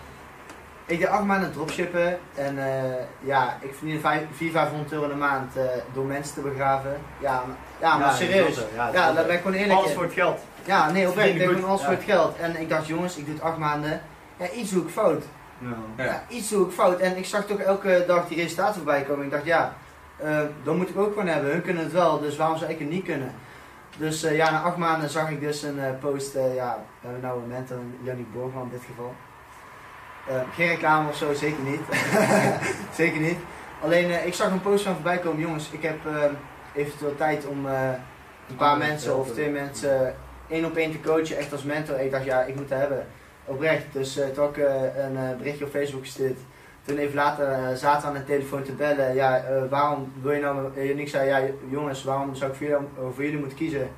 [0.87, 5.09] Ik deed acht maanden dropshippen en eh, ja, ik verdiende vijf- 400, 500 euro in
[5.09, 5.63] de maand eh,
[5.93, 6.97] door mensen te begraven.
[7.19, 8.59] Ja, maar, ja, maar serieus.
[8.75, 9.95] Ja, Ja, daar ben ik gewoon eerlijk Alles in.
[9.95, 10.39] voor het geld.
[10.65, 11.27] Ja, nee, oprecht.
[11.29, 12.37] Ik deed gewoon alles voor het geld.
[12.37, 14.01] En ik dacht, jongens, ik doe het acht maanden.
[14.37, 15.23] Ja, iets doe ik fout.
[15.95, 16.03] Ja.
[16.05, 16.99] Ja, iets doe ik fout.
[16.99, 19.25] En ik zag toch elke dag die resultaten voorbij komen.
[19.25, 19.73] Ik dacht, ja,
[20.17, 21.51] eh dat moet ik ook gewoon hebben.
[21.51, 23.31] Hun kunnen het wel, dus waarom zou ik het niet kunnen?
[23.97, 27.47] Dus ja, na acht maanden zag ik dus een post, ja, we hebben nou een
[27.47, 29.13] mentor, Jannik Borgman in dit geval.
[30.27, 31.81] Eh, geen reclame of zo, zeker niet.
[33.01, 33.37] zeker niet.
[33.81, 36.23] Alleen, eh, ik zag een post van voorbij komen, jongens, ik heb eh,
[36.73, 40.15] eventueel tijd om een paar Oh, mensen of twee mensen
[40.49, 41.99] één op één te coachen, echt als mentor.
[41.99, 43.07] Ik dacht, ja, ik moet dat hebben.
[43.45, 43.85] Oprecht.
[43.91, 44.57] Dus toen ik
[44.97, 46.37] een berichtje op Facebook gestuurd.
[46.83, 49.15] Toen even later zaten we aan de telefoon te bellen.
[49.15, 50.79] Ja, waarom wil je nou...
[50.79, 53.89] En ik zei, ja jongens, waarom zou ik voor jullie, voor jullie moeten kiezen?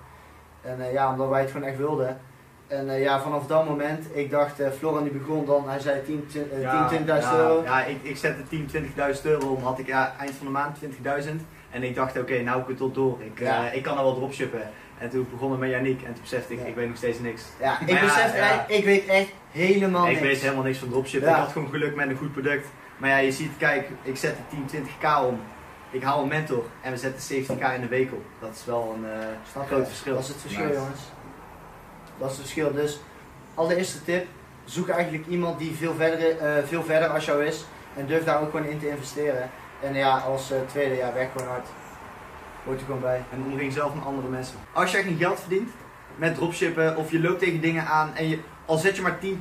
[0.62, 2.20] En ja, omdat wij het gewoon echt wilden.
[2.68, 6.02] En eh, ja, vanaf dat moment, ik dacht, eh Florian die begon dan, hij zei
[6.06, 7.64] 10, 10, Ja, 20.000 ja, euro.
[7.64, 8.70] Ja, ik, ik zette 10,
[9.16, 10.78] 20.000 euro om, had ik ja, eind van de maand
[11.26, 11.30] 20.000.
[11.72, 13.18] En ik dacht, oké, nou ik het tot door.
[13.22, 13.68] Ik, Ja.
[13.70, 14.62] eh, ik kan er wel dropshippen.
[14.98, 17.44] En toen begon het met Yannick en toen besefte ik, ik weet nog steeds niks.
[17.60, 18.50] Ja, ik Maar ja, besef, ja.
[18.52, 20.22] echt, ik weet echt helemaal ik niks.
[20.22, 21.30] weet helemaal niks van dropshippen.
[21.30, 22.68] Ik had gewoon geluk met een goed product.
[22.98, 25.40] Maar ja, je ziet, kijk, ik zette 10, 20k om.
[25.92, 28.24] Ik haal een mentor en we zetten 70k in de week op.
[28.40, 29.06] Dat is wel een
[29.68, 30.14] groot verschil.
[30.14, 30.76] Dat is het verschil, Nice.
[30.78, 31.00] jongens.
[32.18, 32.74] Dat is het verschil.
[32.74, 33.00] Dus,
[33.56, 34.26] allereerste tip,
[34.66, 37.66] zoek eigenlijk iemand die veel verder, eh, veel verder als jou is.
[37.96, 39.50] En durf daar ook gewoon in te investeren.
[39.82, 41.68] En ja, als eh, tweede, ja, werk gewoon hard.
[42.66, 43.24] Hoort er gewoon bij.
[43.34, 44.56] En omring zelf met andere mensen.
[44.74, 45.70] Als jij geen geld verdient
[46.16, 49.40] met dropshippen of je loopt tegen dingen aan en je, al zet je maar 10,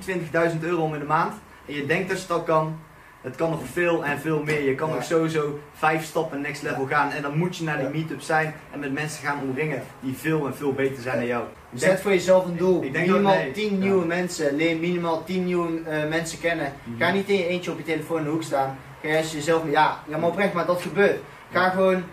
[0.53, 1.35] 20.000 euro om in de maand
[1.67, 2.79] en je denkt dat je dat kan,
[3.21, 4.63] het kan nog veel en veel meer.
[4.63, 4.95] Je kan Ja.
[4.95, 8.55] nog sowieso vijf stappen next level gaan en dan moet je naar die meetup zijn
[8.73, 11.45] en met mensen gaan omringen die veel en veel beter zijn dan jou.
[11.79, 12.83] Zet denk- voor jezelf een doel.
[12.83, 13.53] Ik denk minimaal nee.
[13.53, 13.77] 10 Ja.
[13.85, 14.57] nieuwe mensen.
[14.57, 16.73] Leer minimaal 10 nieuwe eh, mensen kennen.
[16.99, 18.79] Ga niet in je eentje op je telefoon in de hoek staan.
[19.03, 19.63] Ga juist jezelf...
[19.71, 21.19] Ja, ja maar oprecht, maar dat gebeurt.
[21.53, 22.05] Ga gewoon...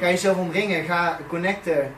[0.00, 0.84] Ga jezelf omringen.
[0.84, 1.92] Ga connecten.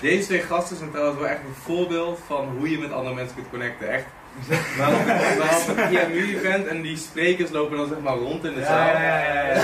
[0.00, 3.34] Deze twee gasten zijn trouwens wel echt een voorbeeld van hoe je met andere mensen
[3.34, 3.88] kunt connecten.
[3.92, 4.04] Echt.
[4.78, 5.04] Waarom
[5.38, 8.86] waarom een IMU-event en die sprekers lopen dan zeg maar rond in de zaal.
[8.86, 9.62] Ja, ja, ja.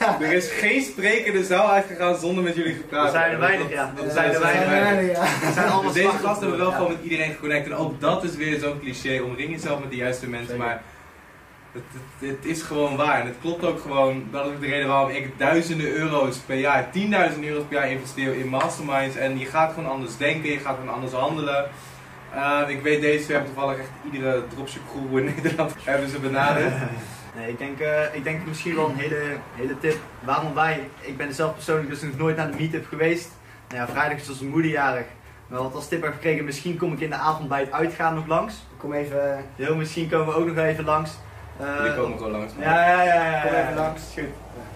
[0.20, 3.70] Er is geen spreker de zaal uitgegaan zonder met jullie gepraat Er zijn er weinig,
[3.70, 3.92] ja.
[3.96, 5.18] Er dat- zijn er weinig.
[5.20, 7.66] Het zijn allemaal deze gasten hebben wel gewoon met iedereen geconnect.
[7.66, 9.20] En ook dat is weer zo'n cliché.
[9.22, 10.56] Omring jezelf met de juiste mensen.
[10.56, 10.82] Maar
[11.72, 11.82] het,
[12.18, 13.20] het, het is gewoon waar.
[13.20, 14.24] En het klopt ook gewoon.
[14.30, 17.00] Dat is ook de reden waarom ik duizenden euro's per jaar, 10.000
[17.44, 19.16] euro's per jaar investeer in masterminds.
[19.16, 21.68] En je gaat gewoon anders denken, je gaat gewoon anders handelen.
[22.34, 26.18] Uh, ik weet deze twee hebben toevallig echt iedere dropship guru in Nederland hebben ze
[26.18, 26.72] benaderd.
[27.36, 29.96] Nee, ik denk, eh, ik denk misschien wel een hele, hele tip.
[30.20, 33.28] Waarom wij, ik ben zelf persoonlijk dus nog nooit naar de meetup geweest.
[33.68, 35.06] Nou ja, vrijdag is onze moeder jarig.
[35.48, 38.14] Maar wat als tip heb gekregen, misschien kom ik in de avond bij het uitgaan
[38.14, 38.54] nog langs.
[38.76, 41.10] Kom even, Heel misschien komen we ook nog even langs.
[41.58, 42.52] Eh, Die komen gewoon langs.
[42.58, 43.14] Ja, ja, ja.
[43.14, 43.62] ja, kom ja.
[43.62, 44.02] even langs.
[44.14, 44.24] Goed.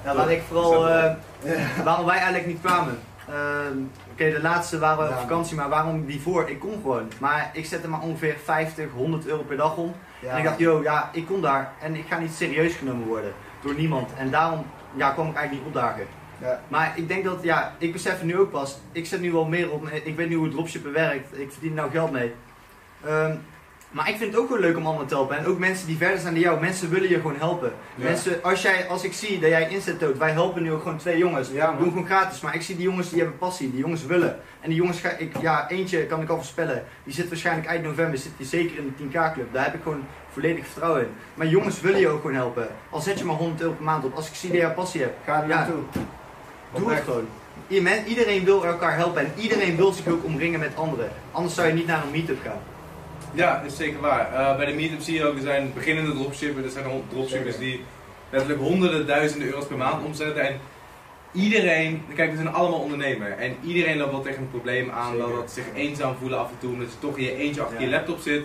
[0.04, 1.12] Nou, laat ik vooral eh,
[1.84, 2.98] waarom wij eigenlijk niet kwamen.
[3.28, 3.78] Ehm,
[4.12, 5.20] Oké, de laatste waren we op Ja.
[5.20, 6.48] vakantie, maar waarom die voor?
[6.50, 7.08] Ik kon gewoon.
[7.18, 9.94] Maar ik zette maar ongeveer 50, 100 euro per dag om.
[10.24, 10.30] Ja.
[10.30, 13.32] En ik dacht, yo, ja, ik kom daar en ik ga niet serieus genomen worden
[13.62, 14.14] door niemand.
[14.16, 16.06] En daarom ja, kwam ik eigenlijk niet opdagen.
[16.40, 16.60] Ja.
[16.68, 18.78] Maar ik denk dat, ja, ik besef het nu ook pas.
[18.92, 21.38] Ik zet nu wel meer op, ik weet nu hoe dropshippen werkt.
[21.38, 22.34] Ik verdien er nou geld mee.
[23.04, 23.36] Ehm,
[23.94, 25.36] maar ik vind het ook wel leuk om anderen te helpen.
[25.38, 26.60] En ook mensen die verder zijn dan jou.
[26.60, 27.72] Mensen willen je gewoon helpen.
[27.94, 28.04] Ja.
[28.04, 30.98] Mensen, als, jij, als ik zie dat jij inzet doet, wij helpen nu ook gewoon
[30.98, 31.48] twee jongens.
[31.52, 31.70] Ja.
[31.72, 32.40] We doen gewoon gratis.
[32.40, 33.70] Maar ik zie die jongens die hebben passie.
[33.70, 34.40] Die jongens willen.
[34.60, 36.84] En die jongens, ga ik, ja, eentje kan ik al voorspellen.
[37.04, 39.52] Die zit waarschijnlijk eind november, zit die zeker in de 10k club.
[39.52, 41.08] Daar heb ik gewoon volledig vertrouwen in.
[41.34, 42.68] Maar jongens willen je ook gewoon helpen.
[42.90, 44.14] Al zet je maar 100 euro per maand op.
[44.14, 45.54] Als ik zie dat jij passie hebt, Ga er Ja.
[45.54, 45.82] naartoe.
[46.74, 47.26] doe het gewoon.
[48.06, 51.08] Iedereen wil elkaar helpen en iedereen wil zich ook omringen met anderen.
[51.32, 52.60] Anders zou je niet naar een meetup gaan.
[53.34, 54.32] Ja, dat is zeker waar.
[54.34, 57.84] Eh, bij de meetup zie je ook, er zijn beginnende dropshippers, er zijn dropshippers die
[58.30, 60.46] letterlijk honderden duizenden euro's per maand omzetten.
[60.48, 60.60] En
[61.32, 63.30] iedereen, kijk, we zijn allemaal ondernemer.
[63.38, 65.28] En iedereen loopt wel tegen een probleem aan, Zeker.
[65.34, 67.78] dat, ze zich eenzaam voelen af en toe, omdat je toch in je eentje achter
[67.80, 67.84] Ja.
[67.84, 68.42] je laptop zit.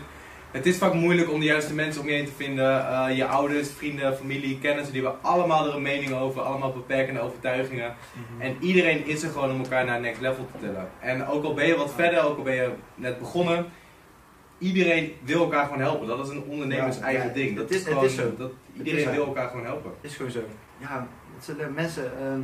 [0.51, 2.87] Het is vaak moeilijk om de juiste mensen om je heen te vinden.
[2.89, 7.19] Eh, je ouders, vrienden, familie, kennissen, die hebben allemaal er een mening over, allemaal beperkende
[7.19, 7.95] overtuigingen.
[8.39, 10.89] En iedereen is er gewoon om elkaar naar het next level te tillen.
[10.99, 13.65] En ook al ben je wat verder, ook al ben je net begonnen,
[14.59, 16.07] iedereen wil elkaar gewoon helpen.
[16.07, 17.55] Dat is een ondernemers Ja, eigen ja, ding.
[17.57, 18.35] Dat is- het gewoon, is zo.
[18.37, 19.11] Dat, iedereen zo.
[19.11, 19.91] wil elkaar gewoon helpen.
[20.01, 20.39] Is gewoon zo.
[20.77, 22.39] Ja, het zullen mensen, ehm,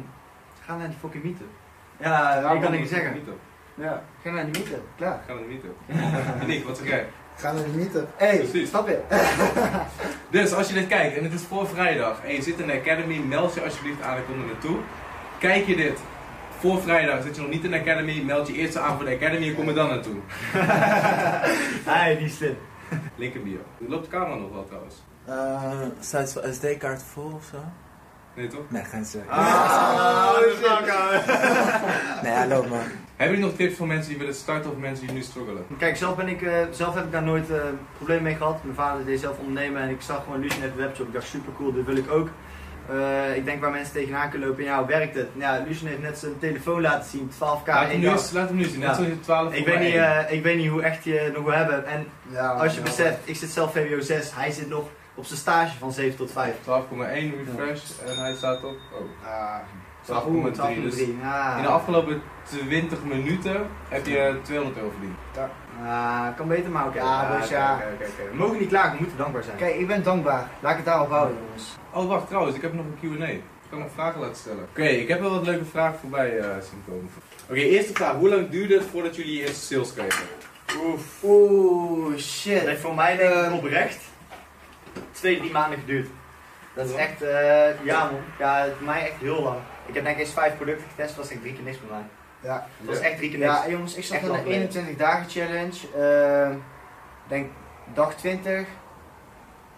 [0.66, 1.48] ga naar die fucking meetup.
[2.00, 3.24] Ja, Ja, ik kan niks zeggen.
[3.76, 4.82] Ja, ga naar de meetup.
[4.98, 5.24] Klaar.
[5.28, 5.76] Ga naar de meetup.
[6.48, 7.06] Nick, wat zeg jij?
[7.38, 8.04] Ga naar de.
[8.16, 8.68] Hé, Precies.
[8.68, 9.00] stap je.
[10.36, 12.74] Dus als je dit kijkt en het is voor vrijdag en je zit in de
[12.74, 14.78] Academy, meld je alsjeblieft aan en kom er naartoe.
[15.40, 16.00] Kijk je dit
[16.72, 19.16] voor vrijdag, zit je nog niet in de Academy, meld je eerst aan voor de
[19.16, 20.16] Academy en kom er dan naartoe.
[21.92, 22.58] Hij, die is slim.
[23.16, 23.58] Link in bio.
[23.88, 24.96] Loopt de camera nog wel trouwens?
[25.30, 27.58] Uh, staat zo'n SD-kaart vol of zo?
[28.36, 28.62] Nee toch?
[28.68, 29.20] Nee, geen ze.
[29.28, 30.66] Ah, Oh, de shit.
[30.66, 31.22] vlakken.
[32.24, 32.80] Nee, hallo man.
[33.16, 35.66] Hebben jullie nog tips voor mensen die willen starten of mensen die nu struggelen?
[35.78, 37.58] Kijk, zelf, ben ik, eh, zelf heb ik daar nooit eh
[37.98, 38.64] probleem mee gehad.
[38.64, 41.08] Mijn vader deed zelf ondernemen en ik zag gewoon Lucien net de webshop.
[41.08, 42.30] Ik dacht super cool, dit wil ik ook.
[42.90, 45.36] Eh, ik denk waar mensen tegenaan kunnen lopen, ja, hoe werkt het?
[45.36, 47.68] Nou, Ja, Lucien heeft net zijn telefoon laten zien, 12k.
[47.68, 48.94] Laat hem, nu eens, laat hem nu zien, net Ja.
[48.96, 51.44] zoals je 12 ik, weet niet, eh, ik weet niet hoe echt je het nog
[51.44, 51.86] wil hebben.
[51.86, 52.86] En Ja, als je ja.
[52.86, 54.84] beseft, ik zit zelf VWO 6, hij zit nog
[55.16, 56.54] op zijn stage van 7 tot 5.
[56.64, 59.60] 12,1 refresh en hij staat op oh, Ah,
[60.02, 60.82] 12,3.
[60.82, 61.18] Dus 12,3.
[61.22, 61.56] Ja.
[61.58, 65.18] in de afgelopen 20 minuten heb je 200 euro verdiend.
[65.84, 66.98] Ah, kan beter, maar oké.
[66.98, 67.74] Ja, dus ja.
[67.76, 68.30] oké, oké, oké.
[68.32, 69.58] We mogen niet klagen, we moeten dankbaar zijn.
[69.58, 70.48] Kijk, ik ben dankbaar.
[70.60, 71.76] Laat ik het daarop houden, jongens.
[71.92, 73.26] Oh wacht, trouwens, ik heb nog een Q&A.
[73.28, 74.64] Ik kan nog vragen laten stellen.
[74.70, 77.10] Oké, ik heb wel wat leuke vragen voorbij eh, zien komen.
[77.50, 78.14] Oké, eerste vraag.
[78.16, 80.26] Hoe lang duurde het voordat jullie je eerste sales kregen?
[80.84, 81.24] Oef.
[81.24, 82.62] Oeh, Het shit.
[82.62, 84.04] heeft voor mij denk ik Eh, oprecht
[85.12, 86.08] twee, drie maanden geduurd.
[86.74, 89.58] Dat is echt, eh, ja man, ja, voor mij echt heel lang.
[89.86, 91.90] Ik heb denk ik eens vijf producten getest, dat was echt drie keer niks voor
[91.90, 92.04] mij.
[92.46, 92.68] Ja.
[92.80, 93.52] Dat was echt drie keer niks.
[93.52, 94.60] Ja, jongens, ik zat Echt in de geleden.
[94.62, 95.76] 21 dagen challenge.
[95.96, 96.56] eh,
[97.28, 97.52] denk
[97.94, 98.68] dag 20.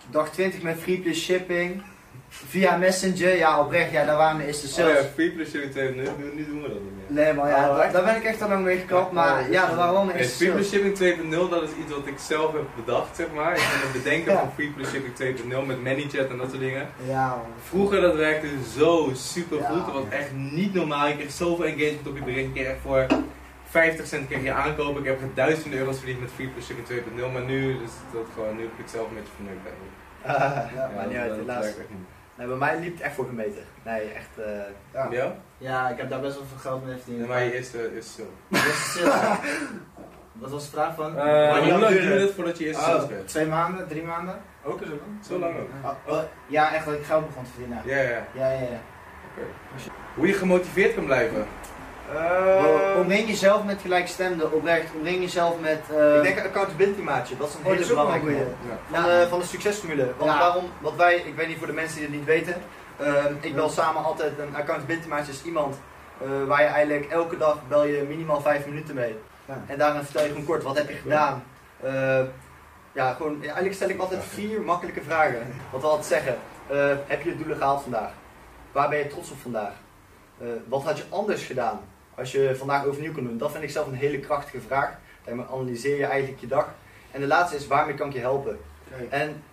[0.10, 1.84] Dag 20 met free plus shipping.
[2.30, 4.96] Via Messenger, ja oprecht, ja, daar waren eerste sales.
[4.98, 7.24] Oh ja, free plus shipping 2, nu, nu, nu doen we dat niet meer.
[7.24, 9.76] Nee man, ja, Oh, daar ben ik echt al lang mee gekapt, maar Oh, ja,
[9.76, 12.54] waren wel mijn Nee, eerste free plus shipping 2.0, dat is iets wat ik zelf
[12.54, 13.52] heb bedacht, zeg maar.
[13.52, 14.40] Ik ben het bedenken Ja.
[14.40, 16.88] van free plus shipping 2.0 met ManyChat en dat soort dingen.
[17.08, 17.46] Ja man.
[17.70, 19.78] Vroeger dat werkte zo super goed.
[19.78, 19.86] Ja.
[19.86, 21.08] Dat was echt niet normaal.
[21.08, 22.48] Je kreeg zoveel engagement op je bericht.
[22.48, 23.06] Je kreeg echt voor
[23.70, 25.02] 50 cent kreeg je aankopen.
[25.02, 27.32] Ik heb duizenden euro's verdiend met free plus shipping 2.0.
[27.34, 29.96] Maar nu is dat gewoon, nu heb ik het zelf een beetje verneukt eigenlijk.
[30.28, 31.66] Ah, ja, maar niet uit, helaas.
[32.38, 33.64] Nee, bij mij liep het echt voor gemeten.
[33.84, 34.60] Nee, echt, eh,
[34.94, 35.08] Ja.
[35.12, 35.36] Ja?
[35.58, 37.20] Ja, ik heb daar best wel veel geld mee verdiend.
[37.20, 38.24] Nee, maar je eerste is zo.
[38.74, 39.12] Stil.
[40.32, 41.14] Wat was de vraag van?
[41.14, 43.24] Maar hoe lang lang duurde het voordat je eerste sales Oh, kreeg?
[43.26, 44.42] twee maanden, drie maanden?
[44.64, 45.20] ook zo dan?
[45.28, 45.70] Zo lang ook.
[46.08, 47.82] Oh, oh, ja, echt dat ik geld begon te verdienen.
[47.86, 48.26] Ja, ja.
[48.34, 48.80] Ja, ja, ja.
[50.16, 51.46] Hoe je gemotiveerd kan blijven.
[52.14, 54.90] Eh, Omring jezelf met gelijkstemden, oprecht.
[54.96, 55.80] Omring jezelf met...
[55.98, 58.32] eh, ik denk accountability maatje, dat is een oh, hele dat belangrijke.
[58.32, 59.02] Ja.
[59.02, 60.14] Van, de, van de succesformule.
[60.18, 60.40] Want Ja.
[60.40, 62.56] waarom, wat wij, ik weet niet voor de mensen die het niet weten,
[63.00, 65.80] ehm, ik bel samen altijd een accountability maatje is iemand
[66.22, 69.16] eh, waar je eigenlijk elke dag bel je minimaal vijf minuten mee.
[69.46, 69.64] Ja.
[69.68, 71.44] En daarin vertel je gewoon kort, wat heb je gedaan?
[71.84, 72.20] Eh,
[72.92, 75.54] ja, gewoon, eigenlijk stel ik altijd vier makkelijke vragen.
[75.72, 78.12] Wat we altijd zeggen, eh, heb je je doelen gehaald vandaag?
[78.72, 79.74] Waar ben je trots op vandaag?
[80.42, 81.80] Eh, wat had je anders gedaan
[82.18, 83.38] als je vandaag overnieuw kon doen?
[83.38, 84.98] Dat vind ik zelf een hele krachtige vraag.
[85.24, 86.74] Daarmee analyseer je eigenlijk je dag.
[87.12, 88.60] En de laatste is, waarmee kan ik je helpen?
[88.98, 89.12] Kijk.
[89.12, 89.44] En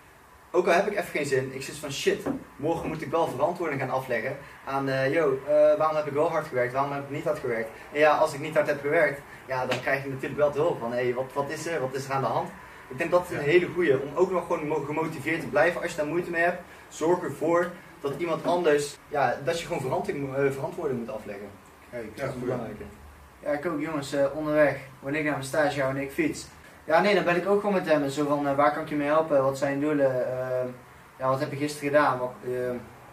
[0.51, 2.19] ook al heb ik even geen zin, ik zit van shit,
[2.55, 6.29] morgen moet ik wel verantwoording gaan afleggen aan, eh yo, eh, waarom heb ik wel
[6.29, 7.69] hard gewerkt, waarom heb ik niet hard gewerkt?
[7.91, 10.57] En ja, als ik niet hard heb gewerkt, ja, dan krijg je natuurlijk wel te
[10.57, 12.49] hulp van, hé, hey, wat, wat is er, wat is er aan de hand?
[12.87, 13.51] Ik denk dat het een Ja.
[13.51, 16.41] hele goede om ook nog gewoon mo- gemotiveerd te blijven als je daar moeite mee
[16.43, 16.61] hebt.
[16.87, 21.47] Zorg ervoor dat iemand anders, ja, dat je gewoon verantwoording, eh, verantwoording moet afleggen.
[21.95, 22.83] Kijk, Dat is belangrijke.
[23.43, 26.45] Ja, ik ook jongens, eh, onderweg, wanneer ik naar mijn stage ga, wanneer ik fiets.
[26.83, 28.09] Ja, nee, dan ben ik ook gewoon met hem.
[28.09, 29.43] Zo van, eh, waar kan ik je mee helpen?
[29.43, 30.25] Wat zijn je doelen?
[30.39, 30.65] Eh,
[31.19, 32.17] ja, wat heb je gisteren gedaan?
[32.19, 32.51] Wat, eh,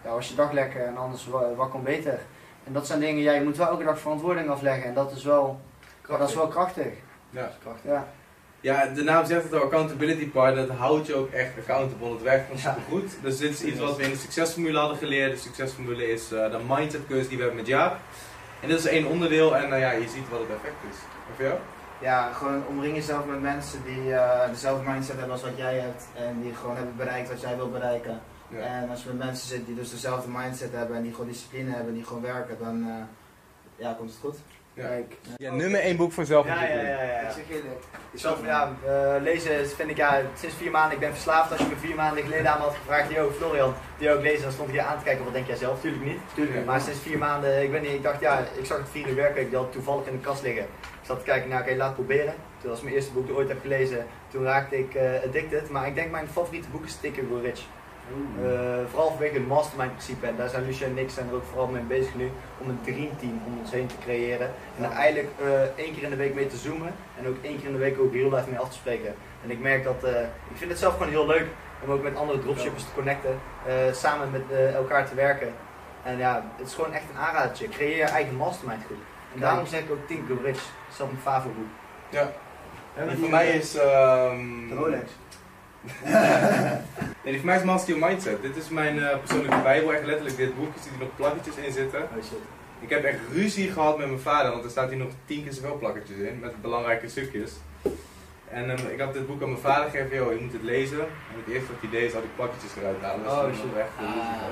[0.05, 0.85] ja, was je dag lekker?
[0.87, 2.18] En anders, wa- wat kon beter?
[2.64, 4.85] En dat zijn dingen, ja, je moet wel elke dag verantwoording afleggen.
[4.85, 5.61] En dat is wel,
[6.09, 6.92] ja, dat is wel krachtig.
[7.31, 7.51] Ja.
[7.62, 7.90] krachtig.
[7.90, 8.07] Ja,
[8.61, 12.11] Ja, de naam zegt het al, accountability partner, dat houdt je ook echt accountable.
[12.12, 12.73] Het werkt gewoon Ja.
[12.75, 13.16] supergoed.
[13.23, 15.33] Dus dit is iets wat we in de succesformule hadden geleerd.
[15.33, 17.97] De succesformule is eh, de mindset cursus die we hebben met Jaap.
[18.62, 20.96] En dit is één onderdeel en nou ja, je ziet wat het effect is.
[21.29, 21.59] En voor jou?
[22.01, 26.07] Ja, gewoon omring jezelf met mensen die eh, dezelfde mindset hebben als wat jij hebt.
[26.14, 28.20] En die gewoon hebben bereikt wat jij wil bereiken.
[28.48, 28.59] Ja.
[28.59, 31.70] En als je met mensen zit die dus dezelfde mindset hebben en die gewoon discipline
[31.70, 32.94] hebben, die gewoon werken, dan eh,
[33.77, 34.38] ja, komt het goed.
[34.74, 34.87] Ja.
[34.87, 35.14] kijk.
[35.37, 36.88] Ja, nummer één boek voor Ja, zelfontwikkeling.
[36.88, 37.20] ja, ja, ja.
[37.20, 37.80] Ik zeg eerlijk.
[38.12, 41.50] Ik zat, ja, eh, lezen vind ik ja, sinds vier maanden, ik ben verslaafd.
[41.52, 44.42] Als je me vier maanden geleden aan me had gevraagd, yo Florian, die ook lezen,
[44.42, 45.80] dan stond ik hier aan te kijken, wat denk jij zelf?
[45.80, 46.18] Tuurlijk niet.
[46.35, 46.66] Tuurlijk.
[46.66, 49.14] Maar sinds vier maanden, ik weet niet, ik dacht ja, ik zag het vier uur
[49.14, 50.62] werken, die had toevallig in de kast liggen.
[50.62, 52.35] Ik zat te kijken, nou oké, laat het proberen.
[52.61, 55.70] Toen was mijn eerste boek dat ik ooit heb gelezen, toen raakte ik eh, addicted.
[55.70, 57.61] Maar ik denk mijn favoriete boek is Grow Rich.
[58.44, 60.26] Eh, vooral vanwege het mastermind principe.
[60.26, 62.30] En daar zijn Lucia en ik zijn er ook vooral mee bezig nu.
[62.58, 64.50] Om een dreamteam om ons heen te creëren.
[64.78, 66.92] En er eigenlijk eh, één keer in de week mee te zoomen.
[67.18, 69.14] En ook één keer in de week ook real life mee af te spreken.
[69.44, 71.46] En ik merk dat, eh, ik vind het zelf gewoon heel leuk
[71.84, 73.38] om ook met andere dropshippers te connecten.
[73.66, 75.52] eh, samen met eh, elkaar te werken.
[76.02, 77.68] En ja, het is gewoon echt een aanradertje.
[77.68, 78.98] Creëer je eigen mastermind groep.
[78.98, 79.40] En Kijk.
[79.42, 80.54] daarom zeg ik ook Grow Rich.
[80.56, 81.70] Dat is zelf mijn favoriete boek.
[82.08, 82.30] Ja.
[82.94, 83.74] En voor mij is...
[83.76, 85.10] ehm, De Rolex.
[87.25, 88.42] Nee, die voor mij is Master Your Mindset.
[88.42, 90.75] Dit is mijn eh, persoonlijke bijbel, echt letterlijk dit boek.
[90.75, 92.01] Er zitten nog plakkertjes in zitten.
[92.03, 92.38] Oh shit.
[92.81, 95.53] Ik heb echt ruzie gehad met mijn vader, want er staat hier nog tien keer
[95.53, 97.53] zoveel plakkertjes in, met belangrijke stukjes.
[98.49, 100.99] En ehm, ik had dit boek aan mijn vader gegeven, joh, je moet het lezen.
[101.01, 103.23] En het eerste wat hij deed, is al die plakkertjes eruit halen.
[103.23, 104.14] Dus Oh, echt ruzie Ah.
[104.14, 104.51] gehad.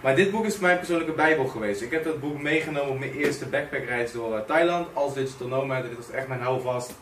[0.00, 1.82] Maar dit boek is mijn persoonlijke bijbel geweest.
[1.82, 5.82] Ik heb dat boek meegenomen op mijn eerste backpackreis door eh, Thailand als digital nomad.
[5.82, 6.94] Dit was echt mijn houvast.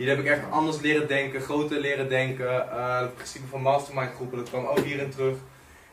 [0.00, 2.70] Hier heb ik echt anders leren denken, groter leren denken.
[2.70, 5.36] Eh, het principe van mastermind groepen, dat kwam ook hierin terug.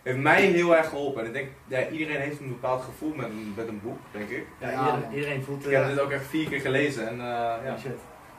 [0.04, 1.22] Heeft mij heel erg geholpen.
[1.22, 4.30] En ik denk, ja, iedereen heeft een bepaald gevoel met een, met een boek, denk
[4.30, 4.46] ik.
[4.60, 5.66] Ja, Ja, iedereen, voelt...
[5.66, 7.08] Ik eh, heb dit ook echt vier keer gelezen.
[7.08, 7.62] En, eh, ja.
[7.66, 7.92] ja, shit.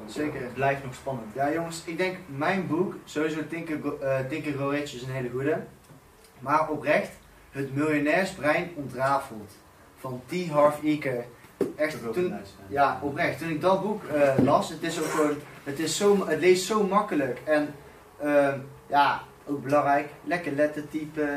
[0.07, 0.41] Zeker.
[0.41, 1.35] Het blijft nog spannend.
[1.35, 5.31] Ja jongens, ik denk mijn boek, sowieso Think and Go- eh, Rich is een hele
[5.31, 5.65] goede.
[6.39, 7.11] Maar oprecht,
[7.51, 9.53] het miljonairsbrein ontrafeld.
[9.99, 10.49] Van T.
[10.51, 11.25] Harv Eker.
[11.77, 12.35] Echt, toen,
[12.69, 13.39] ja, oprecht.
[13.39, 16.67] Toen ik dat boek eh, las, het is ook gewoon, het, is zo, het leest
[16.67, 17.41] zo makkelijk.
[17.45, 17.75] En
[18.21, 21.29] ehm, ja, ook belangrijk, lekker lettertype,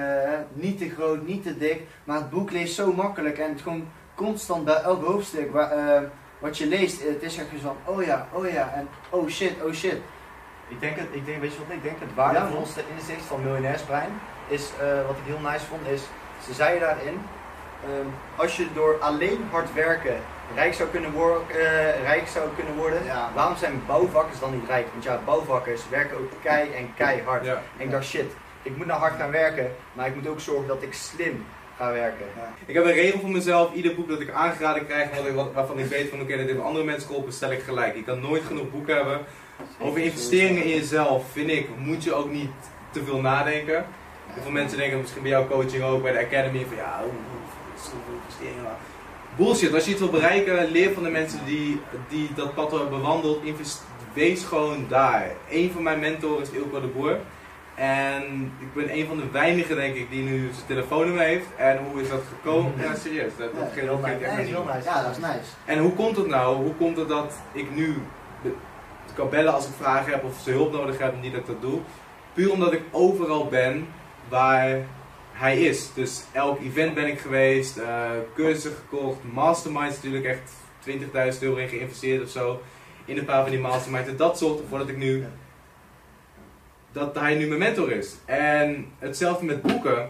[0.54, 1.82] niet te groot, niet te dik.
[2.04, 6.02] Maar het boek leest zo makkelijk en het gewoon constant bij elk hoofdstuk waar, eh,
[6.40, 9.74] wat je leest, het is echt van, oh ja, oh ja, en oh shit, oh
[9.74, 9.98] shit.
[10.68, 12.00] Ik denk, het, ik denk, weet je wat ik denk?
[12.00, 14.10] Het waardevolste inzicht van miljonairsbrein
[14.48, 16.02] is, eh, wat ik heel nice vond, is,
[16.46, 17.18] ze zeiden daarin,
[17.86, 20.16] ehm, als je door alleen hard werken
[20.56, 23.30] rijk zou kunnen, wor- eh, rijk zou kunnen worden, Ja.
[23.36, 24.86] waarom zijn bouwvakkers dan niet rijk?
[24.92, 27.46] Want ja, bouwvakkers werken ook kei en keihard.
[27.46, 27.62] Ja.
[27.78, 28.32] En ik dacht, shit,
[28.64, 31.46] ik moet nou hard gaan werken, maar ik moet ook zorgen dat ik slim
[31.78, 32.26] ga werken.
[32.66, 33.74] Ik heb een regel voor mezelf.
[33.74, 36.86] Ieder boek dat ik aangeraden krijg, ik, waarvan ik weet van oké, dat heeft andere
[36.86, 37.96] mensen geholpen, stel ik gelijk.
[37.96, 39.20] Je kan nooit genoeg boeken hebben.
[39.80, 42.52] Over investeringen in jezelf, vind ik, moet je ook niet
[42.92, 43.86] te veel nadenken.
[44.28, 47.00] Heel veel mensen denken misschien bij jouw coaching ook, bij de academy, van ja,
[48.26, 48.64] investeringen.
[48.64, 48.80] maar-
[49.38, 52.90] Bullshit, als je iets wil bereiken, leer van de mensen die, die dat pad hebben
[52.90, 53.44] bewandeld.
[53.44, 55.28] Invest- wees gewoon daar.
[55.50, 57.18] Een van mijn mentoren is Ilko de Boer.
[57.76, 61.46] En ik ben een van de weinigen, denk ik, die nu zijn telefoonnummer heeft.
[61.58, 62.72] En hoe is dat gekomen?
[62.78, 63.32] Ja, serieus.
[63.38, 64.24] Dat, dat, Ja, dat, Heel dat nice.
[64.50, 64.84] heel nice.
[64.90, 65.50] Ja, dat is nice.
[65.66, 66.56] En hoe komt het nou?
[66.56, 68.02] Hoe komt het dat ik nu
[68.44, 68.56] de-
[69.16, 71.62] kan bellen als ik vragen heb of ze hulp nodig hebben, niet dat ik dat
[71.62, 71.80] doe?
[72.34, 73.88] Puur omdat ik overal ben
[74.30, 74.78] waar
[75.42, 75.90] hij is.
[75.94, 80.52] Dus elk event ben ik geweest, eh cursussen gekocht, masterminds natuurlijk echt
[81.36, 82.62] 20.000 euro in geïnvesteerd of zo.
[83.06, 84.10] In een paar van die masterminds.
[84.10, 85.26] En dat zorgt ervoor dat ik nu,
[86.92, 88.16] dat hij nu mijn mentor is.
[88.26, 90.10] En hetzelfde met boeken.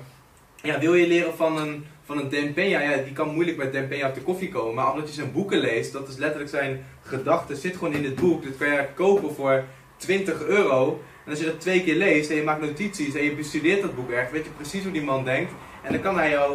[0.61, 3.73] Ja, wil je leren van een, van een Dan Peña, ja, die kan moeilijk met
[3.73, 4.73] Dan Peña op de koffie komen.
[4.73, 8.15] Maar omdat je zijn boeken leest, dat is letterlijk zijn gedachten, zit gewoon in het
[8.15, 8.43] boek.
[8.43, 9.63] Dit kan je kopen voor
[9.97, 11.01] 20 euro.
[11.25, 13.95] En als je dat twee keer leest en je maakt notities en je bestudeert dat
[13.95, 15.51] boek echt, weet je precies hoe die man denkt.
[15.83, 16.51] En dan kan hij jou,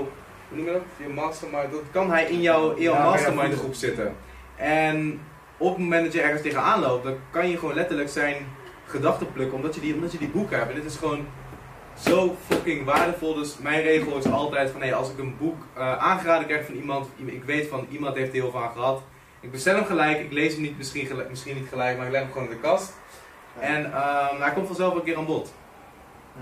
[0.49, 0.83] hoe noem je dat?
[1.07, 4.15] Je mastermind, dat kan hij in jouw, in jouw Ja, mastermind groep zitten.
[4.57, 5.21] En
[5.57, 8.37] op het moment dat je ergens tegenaan loopt, dan kan je gewoon letterlijk zijn
[8.87, 10.71] gedachten plukken, omdat je die, omdat je die boeken hebt.
[10.71, 11.27] En dit is gewoon
[11.99, 13.35] zo fucking waardevol.
[13.35, 16.75] Dus mijn regel is altijd van, hey, als ik een boek eh, aangeraden krijg van
[16.75, 19.03] iemand, ik weet van iemand heeft er heel veel aan gehad.
[19.41, 22.13] Ik bestel hem gelijk, ik lees hem niet, misschien, gelijk- misschien niet gelijk, maar ik
[22.13, 22.93] leg hem gewoon in de kast.
[23.61, 25.53] En ehm, hij komt vanzelf een keer aan bod.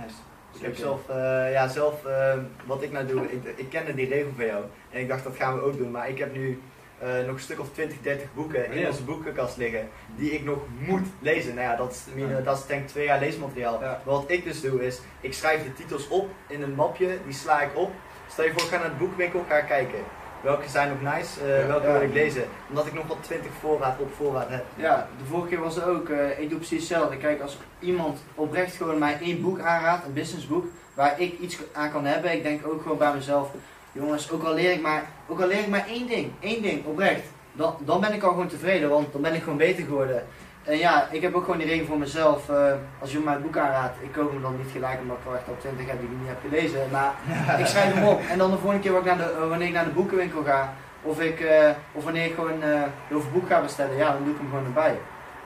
[0.02, 0.14] Nice.
[0.54, 2.34] Ik heb zelf, eh, ja, zelf eh,
[2.66, 4.64] wat ik nou doe, ik, ik kende die regel van jou.
[4.90, 5.90] En ik dacht dat gaan we ook doen.
[5.90, 6.62] Maar ik heb nu
[6.98, 8.86] eh, nog een stuk of 20, 30 boeken in Ja.
[8.88, 9.88] onze boekenkast liggen.
[10.16, 11.54] Die ik nog moet lezen.
[11.54, 13.80] Nou ja, dat is, mine- dat is denk ik twee jaar leesmateriaal.
[13.80, 13.80] Ja.
[13.80, 17.18] Maar wat ik dus doe is, ik schrijf de titels op in een mapje.
[17.24, 17.90] Die sla ik op.
[18.28, 19.98] Stel je voor, ik ga naar de boekwinkel, ga kijken.
[20.44, 21.66] Welke zijn nog nice, eh, Ja.
[21.66, 21.92] welke Ja.
[21.92, 22.44] wil ik lezen.
[22.68, 24.64] Omdat ik nog wel 20 voorraad op voorraad heb.
[24.76, 27.16] Ja, de vorige keer was het ook, eh, ik doe precies hetzelfde.
[27.16, 31.90] Kijk, als iemand oprecht gewoon mij één boek aanraadt, een businessboek, waar ik iets aan
[31.90, 33.50] kan hebben, ik denk ook gewoon bij mezelf,
[33.92, 36.84] jongens, ook al leer ik maar, ook al leer ik maar één ding, één ding,
[36.86, 40.26] oprecht, dan, dan ben ik al gewoon tevreden, want dan ben ik gewoon beter geworden.
[40.64, 43.42] En ja, ik heb ook gewoon die regel voor mezelf, eh, als je mij een
[43.42, 46.08] boek aanraadt, ik koop hem dan niet gelijk omdat ik echt al 20 heb die
[46.08, 47.14] ik niet heb gelezen, maar
[47.62, 48.20] ik schrijf hem op.
[48.30, 50.42] En dan de volgende keer wat ik naar de, eh, wanneer ik naar de boekenwinkel
[50.44, 54.12] ga, of, ik, eh, of wanneer ik gewoon eh heel veel boek ga bestellen, ja,
[54.12, 54.96] dan doe ik hem gewoon erbij.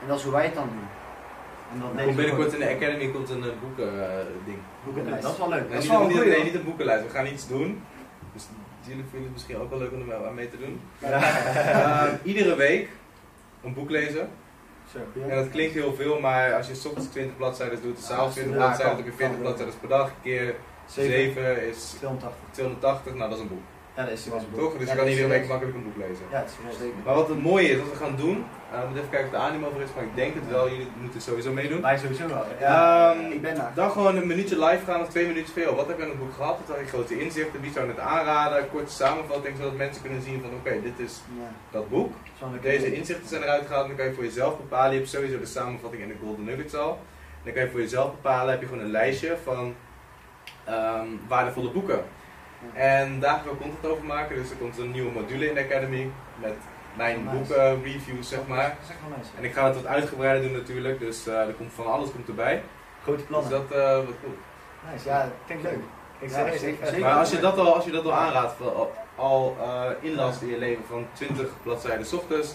[0.02, 0.88] En dat is hoe wij het dan doen.
[1.72, 4.58] En dan komt binnenkort in de Academy komt een eh, boeken eh, ding.
[4.84, 5.22] boekenlijst.
[5.22, 5.60] Dat is wel leuk.
[5.60, 6.44] Nee, Dat is niet, wel niet- een goeie, nee, hoor.
[6.50, 7.04] niet een boekenlijst.
[7.04, 7.82] We gaan iets doen.
[8.32, 8.46] Dus
[8.80, 10.80] jullie vinden het misschien ook wel leuk om er aan mee te doen.
[10.98, 12.08] Ja.
[12.30, 12.88] Iedere week
[13.64, 14.28] een boek lezen.
[15.28, 18.52] En dat klinkt heel veel, maar als je 's ochtends 20 bladzijden doet, s'avonds 20
[18.54, 19.40] Ja, bladzijden, dan heb je 40 Kan.
[19.44, 20.10] bladzijden per dag.
[20.22, 20.54] Keer
[20.86, 22.38] 7 is 280.
[22.50, 23.62] 280, nou dat is een boek.
[23.98, 24.58] Ja, dat is een boek.
[24.60, 24.72] Toch?
[24.78, 25.48] Dus Ja, je kan dat is iedere week serieus.
[25.48, 26.24] makkelijk een boek lezen.
[26.30, 26.94] Ja, het is serieus.
[27.04, 28.36] Maar wat het mooie is, wat we gaan doen,
[28.72, 30.68] eh, we moeten even kijken of de animo over is, maar ik denk het wel,
[30.70, 31.80] jullie moeten sowieso meedoen.
[31.82, 32.44] Wij sowieso wel.
[32.60, 33.72] Ehm, Ik ben daar.
[33.74, 35.74] Dan gewoon een minuutje live gaan of twee minuutjes veel.
[35.74, 36.56] Wat heb je aan het boek gehad?
[36.58, 37.60] Wat had je grote inzichten?
[37.60, 38.70] Wie zou het aanraden?
[38.70, 41.50] Korte samenvatting, zodat mensen kunnen zien van oké, dit is Ja.
[41.70, 42.12] dat boek.
[42.60, 43.86] Deze inzichten zijn eruit gehaald.
[43.86, 44.90] Dan kan je voor jezelf bepalen.
[44.92, 46.98] Je hebt sowieso de samenvatting en de golden nuggets al.
[47.44, 48.50] Dan kan je voor jezelf bepalen.
[48.50, 49.74] Heb je gewoon een lijstje van
[50.64, 52.00] ehm, waardevolle boeken.
[52.72, 54.36] En daar gaan we content over maken.
[54.36, 56.10] Dus er komt een nieuwe module in de Academy.
[56.40, 56.54] Met
[56.96, 57.36] mijn Nice.
[57.36, 58.76] boeken reviews zeg maar.
[59.18, 59.30] Nice.
[59.38, 60.98] En ik ga het wat uitgebreider doen natuurlijk.
[61.00, 62.62] Dus eh, er komt van alles komt erbij.
[63.02, 63.50] Grote Dus plannen.
[63.50, 64.36] dat eh wat goed.
[64.92, 65.78] Nice, ja, klinkt leuk.
[66.18, 67.04] Ik Ja, serieus, zeker, echt, zeker.
[67.06, 70.48] Maar als je dat al, als je dat al aanraadt, al, al eh, inlast in
[70.48, 72.54] je leven van 20 bladzijden 's ochtends,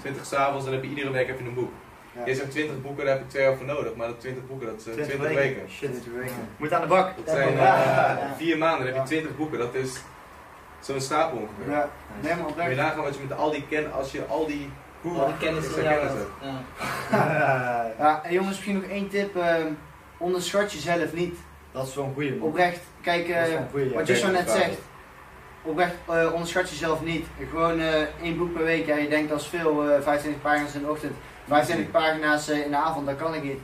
[0.00, 1.72] 20 's avonds, dan heb je iedere week heb je een boek.
[2.16, 2.26] Ja.
[2.26, 4.66] Je zegt 20 boeken, daar heb ik twee jaar voor nodig, maar dat 20 boeken,
[4.66, 5.54] dat is eh, 20 20, weken.
[5.54, 5.70] weken.
[5.70, 5.92] Shit.
[5.92, 6.48] Dit weken.
[6.56, 7.16] Moet aan de bak.
[7.16, 8.34] Dat zijn eh, ja.
[8.36, 10.00] vier maanden, dan heb je 20 boeken, dat is
[10.80, 11.72] zo'n stapel ongeveer.
[11.72, 11.88] Ja,
[12.20, 14.70] nee, maar Moet je nagaan wat je met al die ken, als je al die
[15.04, 16.30] Al die kennis jou kennis hebt.
[17.10, 17.92] Ja.
[17.98, 19.36] Ja, en jongens, misschien nog één tip.
[19.36, 19.66] ehm,
[20.18, 21.36] onderschat jezelf niet.
[21.72, 22.48] Dat is wel een goeie man.
[22.48, 23.94] Oprecht, kijk, eh, goeie, ja.
[23.94, 24.78] wat je zo net zegt.
[25.62, 27.26] Oprecht, eh, onderschat jezelf niet.
[27.50, 28.86] Gewoon eh, één boek per week.
[28.86, 31.16] Ja, je denkt dat is veel, eh 25 pagina's in de ochtend,
[31.54, 33.58] 25 pagina's eh, in de avond, dat kan ik niet.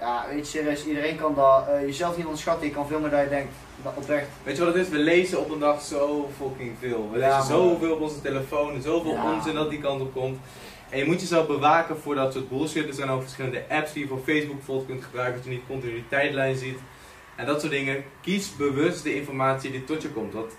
[0.00, 1.66] Ja, weet je, serieus, iedereen kan dat.
[1.68, 3.52] eh, jezelf niet onderschatten, je kan veel meer dan je denkt.
[3.82, 4.26] Dat oprecht.
[4.42, 4.90] Weet je wat het is?
[4.92, 7.08] We lezen op een dag zo fucking veel.
[7.12, 9.32] We Ja, lezen zoveel op onze telefoon, zoveel Ja.
[9.32, 10.38] onzin dat die kant op komt.
[10.88, 12.88] En je moet jezelf bewaken voor dat soort bullshit.
[12.88, 15.66] Er zijn ook verschillende apps die je voor Facebook bijvoorbeeld kunt gebruiken, dat je niet
[15.68, 16.78] continu die tijdlijn ziet.
[17.36, 18.04] En dat soort dingen.
[18.20, 20.32] Kies bewust de informatie die tot je komt.
[20.32, 20.52] Want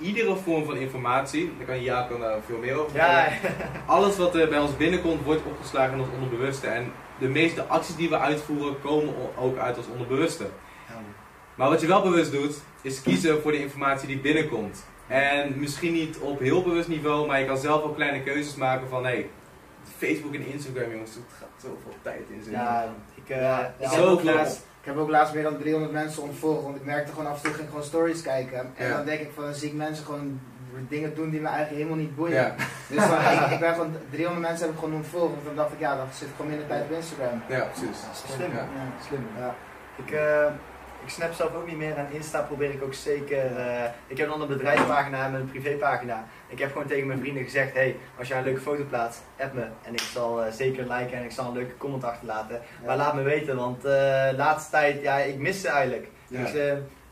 [0.00, 3.28] iedere vorm van informatie, daar kan Jaap kan daar veel meer over Ja.
[3.86, 6.66] Alles wat er bij ons binnenkomt, wordt opgeslagen in ons onderbewuste.
[6.66, 10.46] En de meeste acties die we uitvoeren, komen ook uit ons onderbewuste.
[11.54, 14.84] Maar wat je wel bewust doet, is kiezen voor de informatie die binnenkomt.
[15.06, 18.88] En misschien niet op heel bewust niveau, maar je kan zelf ook kleine keuzes maken
[18.88, 19.28] van hey,
[19.98, 22.52] Facebook en Instagram jongens, er gaat zoveel tijd in zitten.
[22.52, 23.90] ja, ik, eh, Ja, ik ja.
[23.90, 24.34] heb Zo ook veel.
[24.34, 27.36] laatst- Ik heb ook laatst meer dan 300 mensen ontvolgd, want ik merkte gewoon af
[27.36, 28.58] en toe ging ik gewoon stories kijken.
[28.76, 28.96] En Ja.
[28.96, 30.40] dan denk ik van, dan zie ik mensen gewoon
[30.88, 32.34] dingen doen die me eigenlijk helemaal niet boeien.
[32.34, 32.54] Ja,
[32.88, 35.72] Dus dan, ik, ik ben gewoon, 300 mensen heb ik gewoon ontvolgd, want dan dacht
[35.72, 37.42] ik, ja, dan zit ik gewoon minder tijd op Instagram.
[37.48, 37.98] ja precies.
[38.34, 38.56] Slim, Ja.
[38.58, 39.04] Ja.
[39.08, 39.26] slim.
[39.38, 39.54] Ja.
[39.96, 40.46] Ik, eh,
[41.04, 43.56] ik snap zelf ook niet meer en Insta probeer ik ook zeker.
[43.56, 46.24] eh, ik heb dan een bedrijfspagina en een privépagina.
[46.48, 49.54] Ik heb gewoon tegen mijn vrienden gezegd: hey, als jij een leuke foto plaatst, app
[49.54, 49.64] me.
[49.82, 52.60] En ik zal eh, zeker liken en ik zal een leuke comment achterlaten.
[52.86, 56.08] Maar laat me weten, want eh laatste tijd, ja, ik mis ze eigenlijk.
[56.26, 56.42] Ja.
[56.42, 56.52] Dus,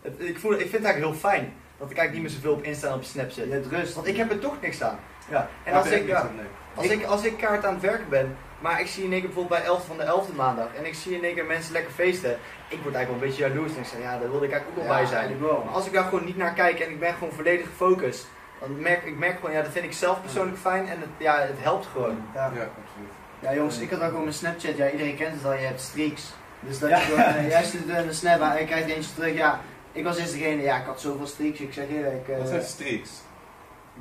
[0.02, 2.52] het, ik, voel, ik vind het eigenlijk heel fijn dat ik eigenlijk niet meer zoveel
[2.52, 3.44] op Insta en op Snap zit.
[3.44, 3.94] Je hebt rust.
[3.94, 4.98] Want ik heb er toch niks aan.
[5.30, 5.48] Ja.
[5.64, 6.30] En als ik, ja,
[6.74, 9.30] als ik, als ik kaart aan het werken ben, maar ik zie in één keer
[9.30, 11.92] bijvoorbeeld bij 11 van de 11e maandag en ik zie in één keer mensen lekker
[11.92, 12.30] feesten,
[12.68, 14.80] ik word eigenlijk wel een beetje jaloers en ik zeg, ja, daar wilde ik eigenlijk
[14.80, 15.38] ook wel bij zijn.
[15.40, 18.26] Maar als ik daar gewoon niet naar kijk en ik ben gewoon volledig gefocust,
[18.60, 21.38] dan merk ik merk gewoon, ja, dat vind ik zelf persoonlijk fijn en het, ja,
[21.40, 22.16] het helpt gewoon.
[22.34, 22.44] Ja.
[22.54, 23.12] Ja, absoluut.
[23.40, 25.80] Ja jongens, ik had ook gewoon mijn Snapchat, ja iedereen kent het al, je hebt
[25.80, 26.32] streaks.
[26.60, 26.96] Dus dat Ja.
[26.96, 29.60] je gewoon, eh, jij stuurt een snap en je krijgt eentje terug, ja.
[29.92, 32.28] Ik was eerst degene, ja ik had zoveel streaks, ik zeg eerlijk.
[32.28, 33.10] eh, Wat zijn streaks?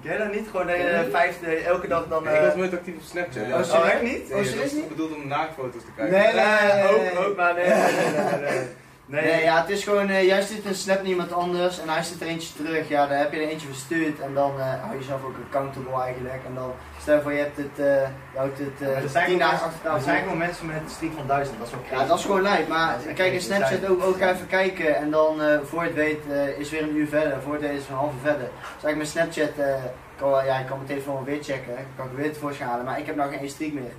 [0.01, 0.47] Je dat niet?
[0.51, 2.23] Gewoon de vijfde, elke dag dan...
[2.23, 3.43] ik eh, was nooit actief op Snapchat.
[3.43, 3.83] Oh, Ja, serieus?
[3.85, 4.31] oh, echt niet?
[4.33, 4.87] Oh, serieus niet?
[4.87, 6.13] bedoeld om naaktfoto's te kijken.
[6.19, 7.25] Nee, nee, nee, nee, ook, nee.
[7.25, 8.67] ook, maar nee, nee, nee,
[9.07, 9.43] nee, nee.
[9.43, 12.21] Ja, het is gewoon, eh, jij stuurt een snap naar iemand anders en hij stuurt
[12.21, 12.89] er eentje terug.
[12.89, 16.01] Ja, dan heb je er eentje verstuurd en dan eh, hou je jezelf ook accountable
[16.01, 16.41] eigenlijk.
[16.47, 18.01] En dan, stel je voor je hebt het, eh,
[18.33, 21.27] je houdt het 10 gewoon dagen achter Er zijn gewoon mensen met een streak van
[21.27, 22.67] 1000, dat is ook Ja, dat is gewoon lijp.
[22.67, 26.23] Maar kijk, in Snapchat ook, ook even kijken en dan voor het weet
[26.57, 27.41] is weer een uur verder.
[27.41, 28.49] Voor het weet is een half uur verder.
[28.75, 29.83] Dus eigenlijk mijn Snapchat, eh,
[30.15, 31.77] kan wel, ja, ik kan mijn telefoon weer checken.
[31.77, 33.95] Ik kan ik weer tevoorschijn halen, maar ik heb nou geen streak meer.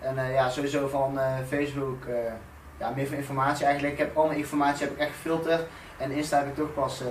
[0.00, 2.04] En ja, sowieso van Facebook,
[2.80, 3.92] ja, meer van informatie eigenlijk.
[3.92, 5.62] Ik heb al mijn informatie heb ik echt gefilterd.
[5.96, 7.06] En Insta heb ik toch pas eh,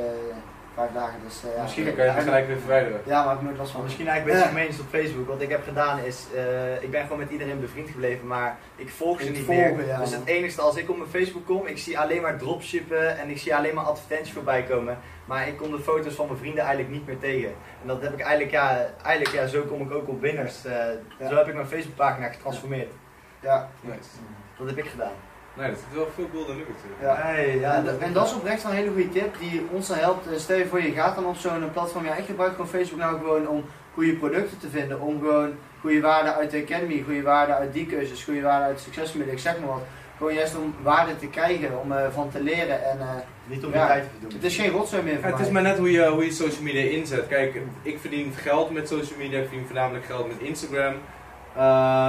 [0.74, 1.20] vijf dagen.
[1.26, 3.01] Dus, ja, Misschien kan je het gelijk weer verwijderen.
[3.05, 3.84] Ja, maar ik heb nooit last van.
[3.84, 5.28] Misschien eigenlijk een beetje gemeen is op Facebook.
[5.28, 8.89] Wat ik heb gedaan is, eh, ik ben gewoon met iedereen bevriend gebleven, maar ik
[8.89, 9.88] volg ze Ik niet volgen, meer.
[9.88, 13.17] ja, dus het enigste, als ik op mijn Facebook kom, ik zie alleen maar dropshippen
[13.17, 14.97] en ik zie alleen maar advertenties voorbij komen.
[15.26, 17.49] Maar ik kom de foto's van mijn vrienden eigenlijk niet meer tegen.
[17.82, 20.65] En dat heb ik eigenlijk, ja, eigenlijk ja, zo kom ik ook op winners.
[20.65, 20.74] Eh,
[21.20, 21.30] Ja.
[21.30, 22.91] Zo heb ik mijn Facebookpagina getransformeerd.
[23.39, 24.09] Ja, Nice.
[24.57, 25.11] Dat heb ik gedaan.
[25.54, 26.84] Nee, dat is wel veel golden nuggets.
[26.84, 27.06] in.
[27.06, 27.16] Ja.
[27.16, 29.88] Hey, ja, en, dat, en dat is oprecht wel een hele goede tip die ons
[29.88, 30.28] dan helpt.
[30.32, 32.06] Eh, Stel je voor je gaat dan op zo'n platform.
[32.06, 35.02] Ja, ik gebruik gewoon Facebook nou gewoon om goede producten te vinden.
[35.02, 38.78] Om gewoon goede waarden uit de Academy, goede waarden uit die cursus, goede waarden uit
[38.78, 39.82] de succesmiddelen, ik zeg maar wat.
[40.18, 42.84] Gewoon juist om waarde te krijgen, om eh, van te leren.
[42.86, 43.08] En eh,
[43.45, 43.82] niet om Ja.
[43.82, 44.34] je tijd te verdoen.
[44.38, 46.32] het is geen rotzooi meer Ja, voor het is maar net hoe je, hoe je
[46.32, 47.28] social media inzet.
[47.28, 50.93] Kijk, ik verdien geld met social media, ik verdien voornamelijk geld met Instagram.
[50.93, 51.62] Uh,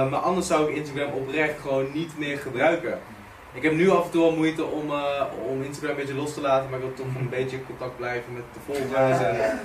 [0.09, 2.99] maar anders zou ik Instagram oprecht gewoon niet meer gebruiken.
[3.53, 6.33] Ik heb nu af en toe al moeite om, uh, om Instagram een beetje los
[6.33, 9.19] te laten, maar ik wil toch een beetje in contact blijven met de volgers.
[9.19, 9.59] En,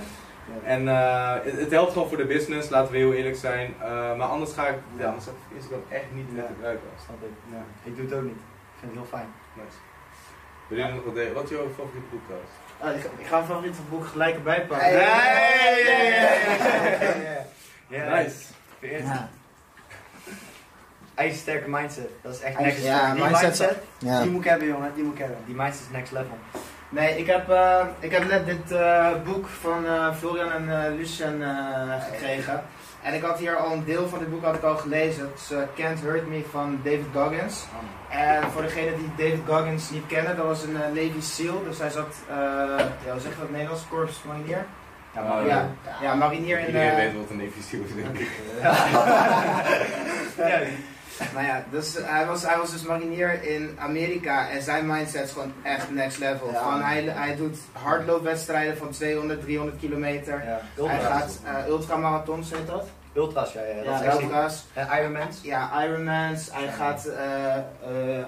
[0.64, 3.74] en uh, het, het, helpt gewoon voor de business, laten we heel eerlijk zijn.
[3.80, 6.49] Uh, maar anders ga ik, ja, anders heb ik Instagram echt niet meer Ja.
[6.49, 6.89] gebruiken.
[7.05, 7.30] Snap ik.
[7.53, 7.64] Ja.
[7.82, 8.41] Ik doe het ook niet.
[8.72, 9.28] Ik vind het heel fijn.
[9.55, 9.76] Nice.
[10.68, 11.34] Wil je nog wat delen?
[11.34, 12.51] Wat is jouw favoriete boek trouwens?
[12.80, 14.93] Ah, ik, ga- ik ga een favoriete boek gelijk erbij pakken.
[17.89, 18.45] Ja, Nice.
[18.80, 19.28] Ja.
[21.17, 22.09] IJzersterke mindset.
[22.23, 23.77] Dat is echt next ja, Die mindset- mindset,
[24.23, 25.37] Die moet ik hebben jongen, die moet ik hebben.
[25.47, 26.39] die mindset is next level.
[26.89, 30.95] Nee, ik heb, eh, ik heb net dit eh, boek van eh, Florian en eh,
[30.97, 31.49] Lucien eh,
[32.11, 32.62] gekregen.
[33.03, 35.23] En ik had hier al een deel van dit boek had ik al gelezen.
[35.35, 37.64] Het is Can't Hurt Me van David Goggins.
[38.09, 41.62] En voor degenen die David Goggins niet kennen, dat was een Navy SEAL.
[41.64, 42.35] Dus hij zat, eh
[43.05, 43.85] ja, hoe zeg je dat in het Nederlands?
[43.89, 44.64] Korps marinier?
[45.14, 45.69] Ja, Oh, maar Ja,
[46.03, 46.67] ja, marinier in...
[46.67, 47.95] Iedereen eh, weet wat een efficiënt is.
[47.95, 48.31] denk ik.
[50.37, 50.59] ja,
[51.35, 55.33] Nou ja, dus hij, was, hij was dus marinier in Amerika en zijn mindset is
[55.33, 56.51] gewoon echt next level.
[56.53, 56.62] Ja.
[56.62, 60.45] Van, hij, hij doet hardloopwedstrijden van 200, 300 kilometer.
[60.77, 60.87] ja.
[60.87, 62.85] Hij gaat uh, ultramarathons, heet dat?
[63.14, 63.91] Ultra's, ja, ja.
[63.91, 64.64] Dat Ja, is ultra's.
[64.73, 65.41] En Ironmans.
[65.43, 66.49] Ja, Ironmans.
[66.53, 67.62] Hij gaat eh eh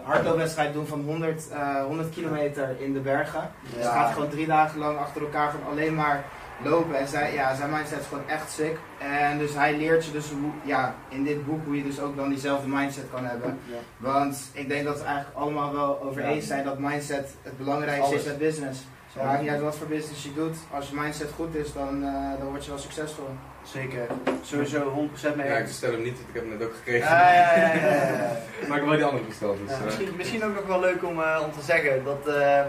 [0.03, 3.51] hardloopwedstrijden doen van 100, eh 100 kilometer in de bergen.
[3.75, 6.25] Dus hij gaat gewoon drie dagen lang achter elkaar gewoon alleen maar
[6.63, 6.99] lopen.
[6.99, 8.77] En zijn, ja, zijn mindset is gewoon echt sick.
[8.99, 12.17] En dus hij leert je dus hoe, ja, in dit boek hoe je dus ook
[12.17, 13.59] dan diezelfde mindset kan hebben.
[13.65, 13.77] Ja.
[13.97, 16.29] Want ik denk dat we eigenlijk allemaal wel over Ja.
[16.29, 18.81] eens zijn dat mindset het belangrijkste is met business.
[19.13, 20.57] Het maakt niet uit wat voor business je doet.
[20.71, 23.29] Als je mindset goed is, dan, eh, dan word je wel succesvol.
[23.63, 24.07] Zeker,
[24.43, 27.09] sowieso 100% mee Ja, ik stel hem niet, want ik heb hem net ook gekregen.
[27.09, 28.31] Ja, ja, ja, ja, ja.
[28.69, 29.59] Maar ik heb wel die andere besteld.
[29.59, 32.35] Dus, Ja, eh, Misschien, misschien ook nog wel leuk om, eh, om te zeggen dat
[32.35, 32.61] eh,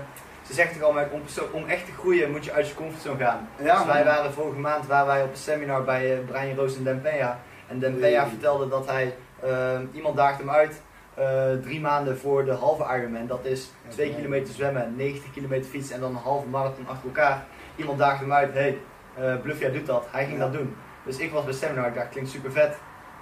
[0.49, 1.21] ze zegt toch al, maar om,
[1.51, 3.47] om echt te groeien moet je uit je comfortzone gaan.
[3.63, 6.75] Ja, dus wij waren vorige maand waren wij op een seminar bij eh, Brian Roos
[6.77, 7.39] en Dempeya.
[7.67, 8.29] En Dempeya Oei.
[8.29, 10.81] vertelde dat hij, eh, iemand daagde hem uit
[11.13, 13.27] eh, drie maanden voor de halve Ironman.
[13.27, 17.43] Dat is 2 kilometer zwemmen, 90 kilometer fietsen en dan een halve marathon achter elkaar.
[17.75, 18.77] Iemand daagde hem uit, hey,
[19.17, 20.05] eh Bluffia doet dat.
[20.11, 20.43] Hij ging Ja.
[20.43, 20.75] dat doen.
[21.05, 22.75] Dus ik was bij het seminar, ik dacht, klinkt super vet.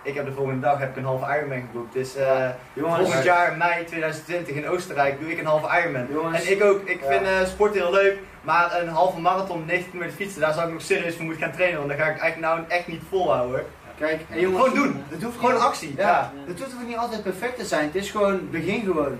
[0.07, 1.93] Ik heb de volgende dag heb ik een halve Ironman geboekt.
[1.93, 6.07] Dus eh, Jongens, volgend jaar, mei 2020 in Oostenrijk, doe ik een halve Ironman.
[6.11, 7.07] jongens, En ik ook, ik Ja.
[7.07, 10.73] vind eh, sport heel leuk, maar een halve marathon, 90 kilometer fietsen, daar zou ik
[10.73, 13.65] nog serieus voor moeten gaan trainen, want dan ga ik eigenlijk nou echt niet volhouden.
[13.97, 15.03] kijk, en jongens, Gewoon doen.
[15.09, 15.93] Het hoeft Gewoon actie.
[15.97, 16.31] Ja, Ja.
[16.47, 17.85] het hoeft ook niet altijd perfect te zijn.
[17.85, 19.17] Het is gewoon, begin gewoon.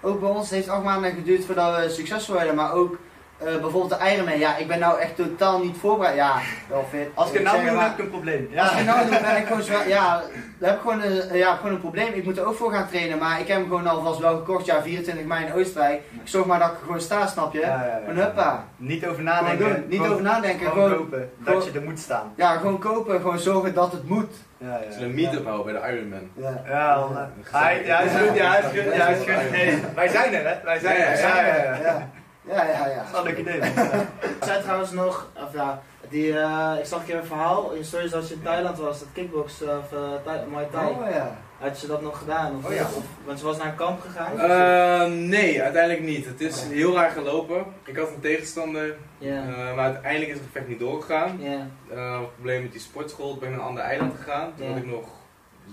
[0.00, 2.98] Ook bij ons heeft acht maanden geduurd voordat we succesvol werden, maar ook
[3.40, 4.38] eh, bijvoorbeeld de Ironman.
[4.38, 6.14] Ja, ik ben nou echt totaal niet voorbereid.
[6.16, 6.34] Ja,
[6.68, 7.08] wel fit.
[7.14, 8.48] Als ik het nou doe, heb ik een probleem.
[8.56, 8.76] Als ik Ja.
[8.76, 9.88] het nou doe, ben ik gewoon zwaar.
[9.88, 10.22] Ja,
[10.58, 12.12] dan heb ik gewoon een, ja, gewoon een probleem.
[12.12, 14.66] Ik moet er ook voor gaan trainen, maar ik heb hem gewoon alvast wel gekocht.
[14.66, 16.00] Ja, 24 mei in Oostenrijk.
[16.10, 17.60] Ik zorg maar dat ik gewoon sta, snap je?
[17.60, 17.98] Ja, ja, ja.
[18.06, 18.64] Gewoon huppa.
[18.76, 19.58] Niet over Gewoon nadenken.
[19.68, 19.84] doen.
[19.88, 20.68] Niet Gewoon- over nadenken.
[20.68, 22.32] Gewoon, Gewoon, kopen, gewoon- dat je er moet staan.
[22.36, 23.20] ja, gewoon kopen.
[23.20, 24.34] Gewoon zorgen dat het moet.
[24.58, 26.30] Ja, zullen een meet-up houden bij de Ironman.
[26.34, 26.62] Ja.
[26.66, 27.06] Ja.
[27.50, 28.94] Hij, ja, hij is goed, ja, hij is goed,
[29.26, 29.36] ja.
[29.36, 30.54] Hey, wij zijn er, hè?
[30.64, 31.18] Wij zijn Ja, ja, er.
[31.18, 31.74] ja.
[31.74, 32.08] Ja, ja,
[32.46, 32.64] ja.
[32.66, 32.96] Ja, ja.
[32.96, 33.56] Dat is wel een leuk idee.
[34.38, 37.84] Ik zei trouwens nog, of ja, die, eh, ik zag een keer een verhaal in
[37.84, 40.86] stories dat je in Thailand was, dat kickbox of uh, Thai, Muay Thai.
[40.90, 41.36] Oh ja.
[41.58, 42.56] Had je dat nog gedaan?
[42.56, 42.82] Of, Oh ja.
[42.82, 44.38] of- want ze was naar een kamp gegaan?
[44.38, 46.26] Eh, nee, uiteindelijk niet.
[46.26, 47.64] Het is heel raar gelopen.
[47.84, 49.42] Ik had een tegenstander, Ja.
[49.42, 51.36] eh, maar uiteindelijk is het gevecht niet doorgegaan.
[51.40, 51.66] Ja.
[51.96, 54.52] Eh, het probleem met die sportschool, ik ben naar een ander eiland gegaan.
[54.56, 55.08] Toen had ik nog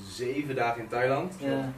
[0.10, 1.34] zeven dagen in Thailand.
[1.38, 1.70] Ja.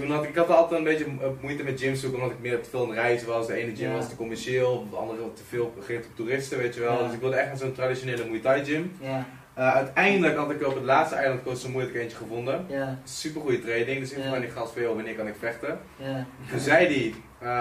[0.00, 2.60] Toen had ik, had altijd een beetje mo- moeite met gyms zoeken, omdat ik meer
[2.62, 3.46] te veel aan reizen was.
[3.46, 3.94] De ene gym Ja.
[3.96, 6.98] was te commercieel, de andere te veel gericht op toeristen, weet je wel.
[6.98, 7.04] Ja.
[7.04, 8.92] Dus ik wilde echt naar zo'n traditionele Muay Thai gym.
[9.00, 12.64] Ja, Eh, uiteindelijk had ik op het laatste eiland Koh Samui had ik eentje gevonden.
[12.68, 14.22] ja, Super goede training, dus ik Ja.
[14.22, 15.78] vroeg aan die gast veel wanneer kan ik vechten.
[15.96, 17.14] ja, Toen zei hij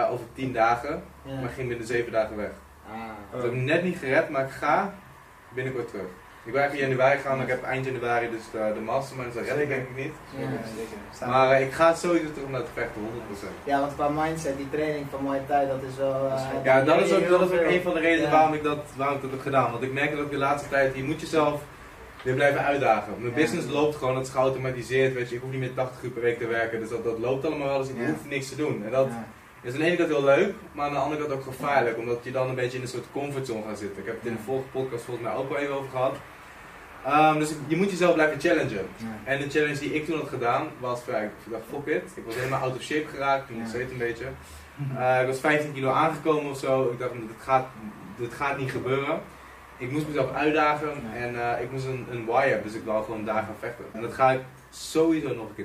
[0.04, 1.04] eh, over 10 dagen,
[1.42, 2.50] maar ging binnen 7 dagen weg.
[2.92, 2.96] Ah.
[3.32, 4.94] Dat heb ik net niet gered, maar ik ga
[5.54, 6.10] binnenkort terug.
[6.44, 9.26] Ik wil even in januari gaan, ik heb eind januari dus de, de master, maar
[9.34, 10.14] dat red ik denk ik niet.
[11.20, 11.28] Ja.
[11.28, 13.46] Maar eh, ik ga sowieso terug naar te vechten, 100%.
[13.64, 16.28] Ja, want qua mindset, die training van Muay Thai, dat is wel...
[16.30, 18.32] eh, Ja, dat is ook, dat is ook een van de redenen Ja.
[18.32, 19.72] waarom, ik dat, waarom ik dat heb gedaan.
[19.72, 21.62] Want ik merk dat ook de laatste tijd, je moet jezelf
[22.24, 23.14] weer blijven uitdagen.
[23.18, 23.36] Mijn Ja.
[23.42, 25.36] business loopt gewoon, dat is geautomatiseerd, weet je.
[25.36, 27.68] Ik hoef niet meer 80 uur per week te werken, dus dat, dat loopt allemaal
[27.68, 28.06] wel, dus ik Ja.
[28.06, 28.84] hoef niks te doen.
[28.86, 29.26] En dat Ja.
[29.62, 31.98] Is aan de ene kant heel leuk, maar aan de andere kant ook gevaarlijk.
[31.98, 34.00] Omdat je dan een beetje in een soort comfortzone gaat zitten.
[34.00, 36.16] Ik heb het in de vorige podcast volgens mij ook wel even over gehad.
[37.06, 38.88] Ehm, dus je moet jezelf blijven challengen.
[39.24, 42.12] En de challenge die ik toen had gedaan was, ja, ik dacht fuck it.
[42.16, 44.26] Ik was helemaal out of shape geraakt, nog steeds een beetje.
[44.98, 46.90] Eh, ik was 15 kilo aangekomen of zo.
[46.92, 47.66] Ik dacht, dit gaat,
[48.18, 49.20] dit gaat niet gebeuren.
[49.78, 53.26] Ik moest mezelf uitdagen en eh, ik moest een, een hebben, dus ik wou gewoon
[53.26, 53.86] daar gaan vechten.
[53.92, 55.58] En dat ga ik sowieso nog een keer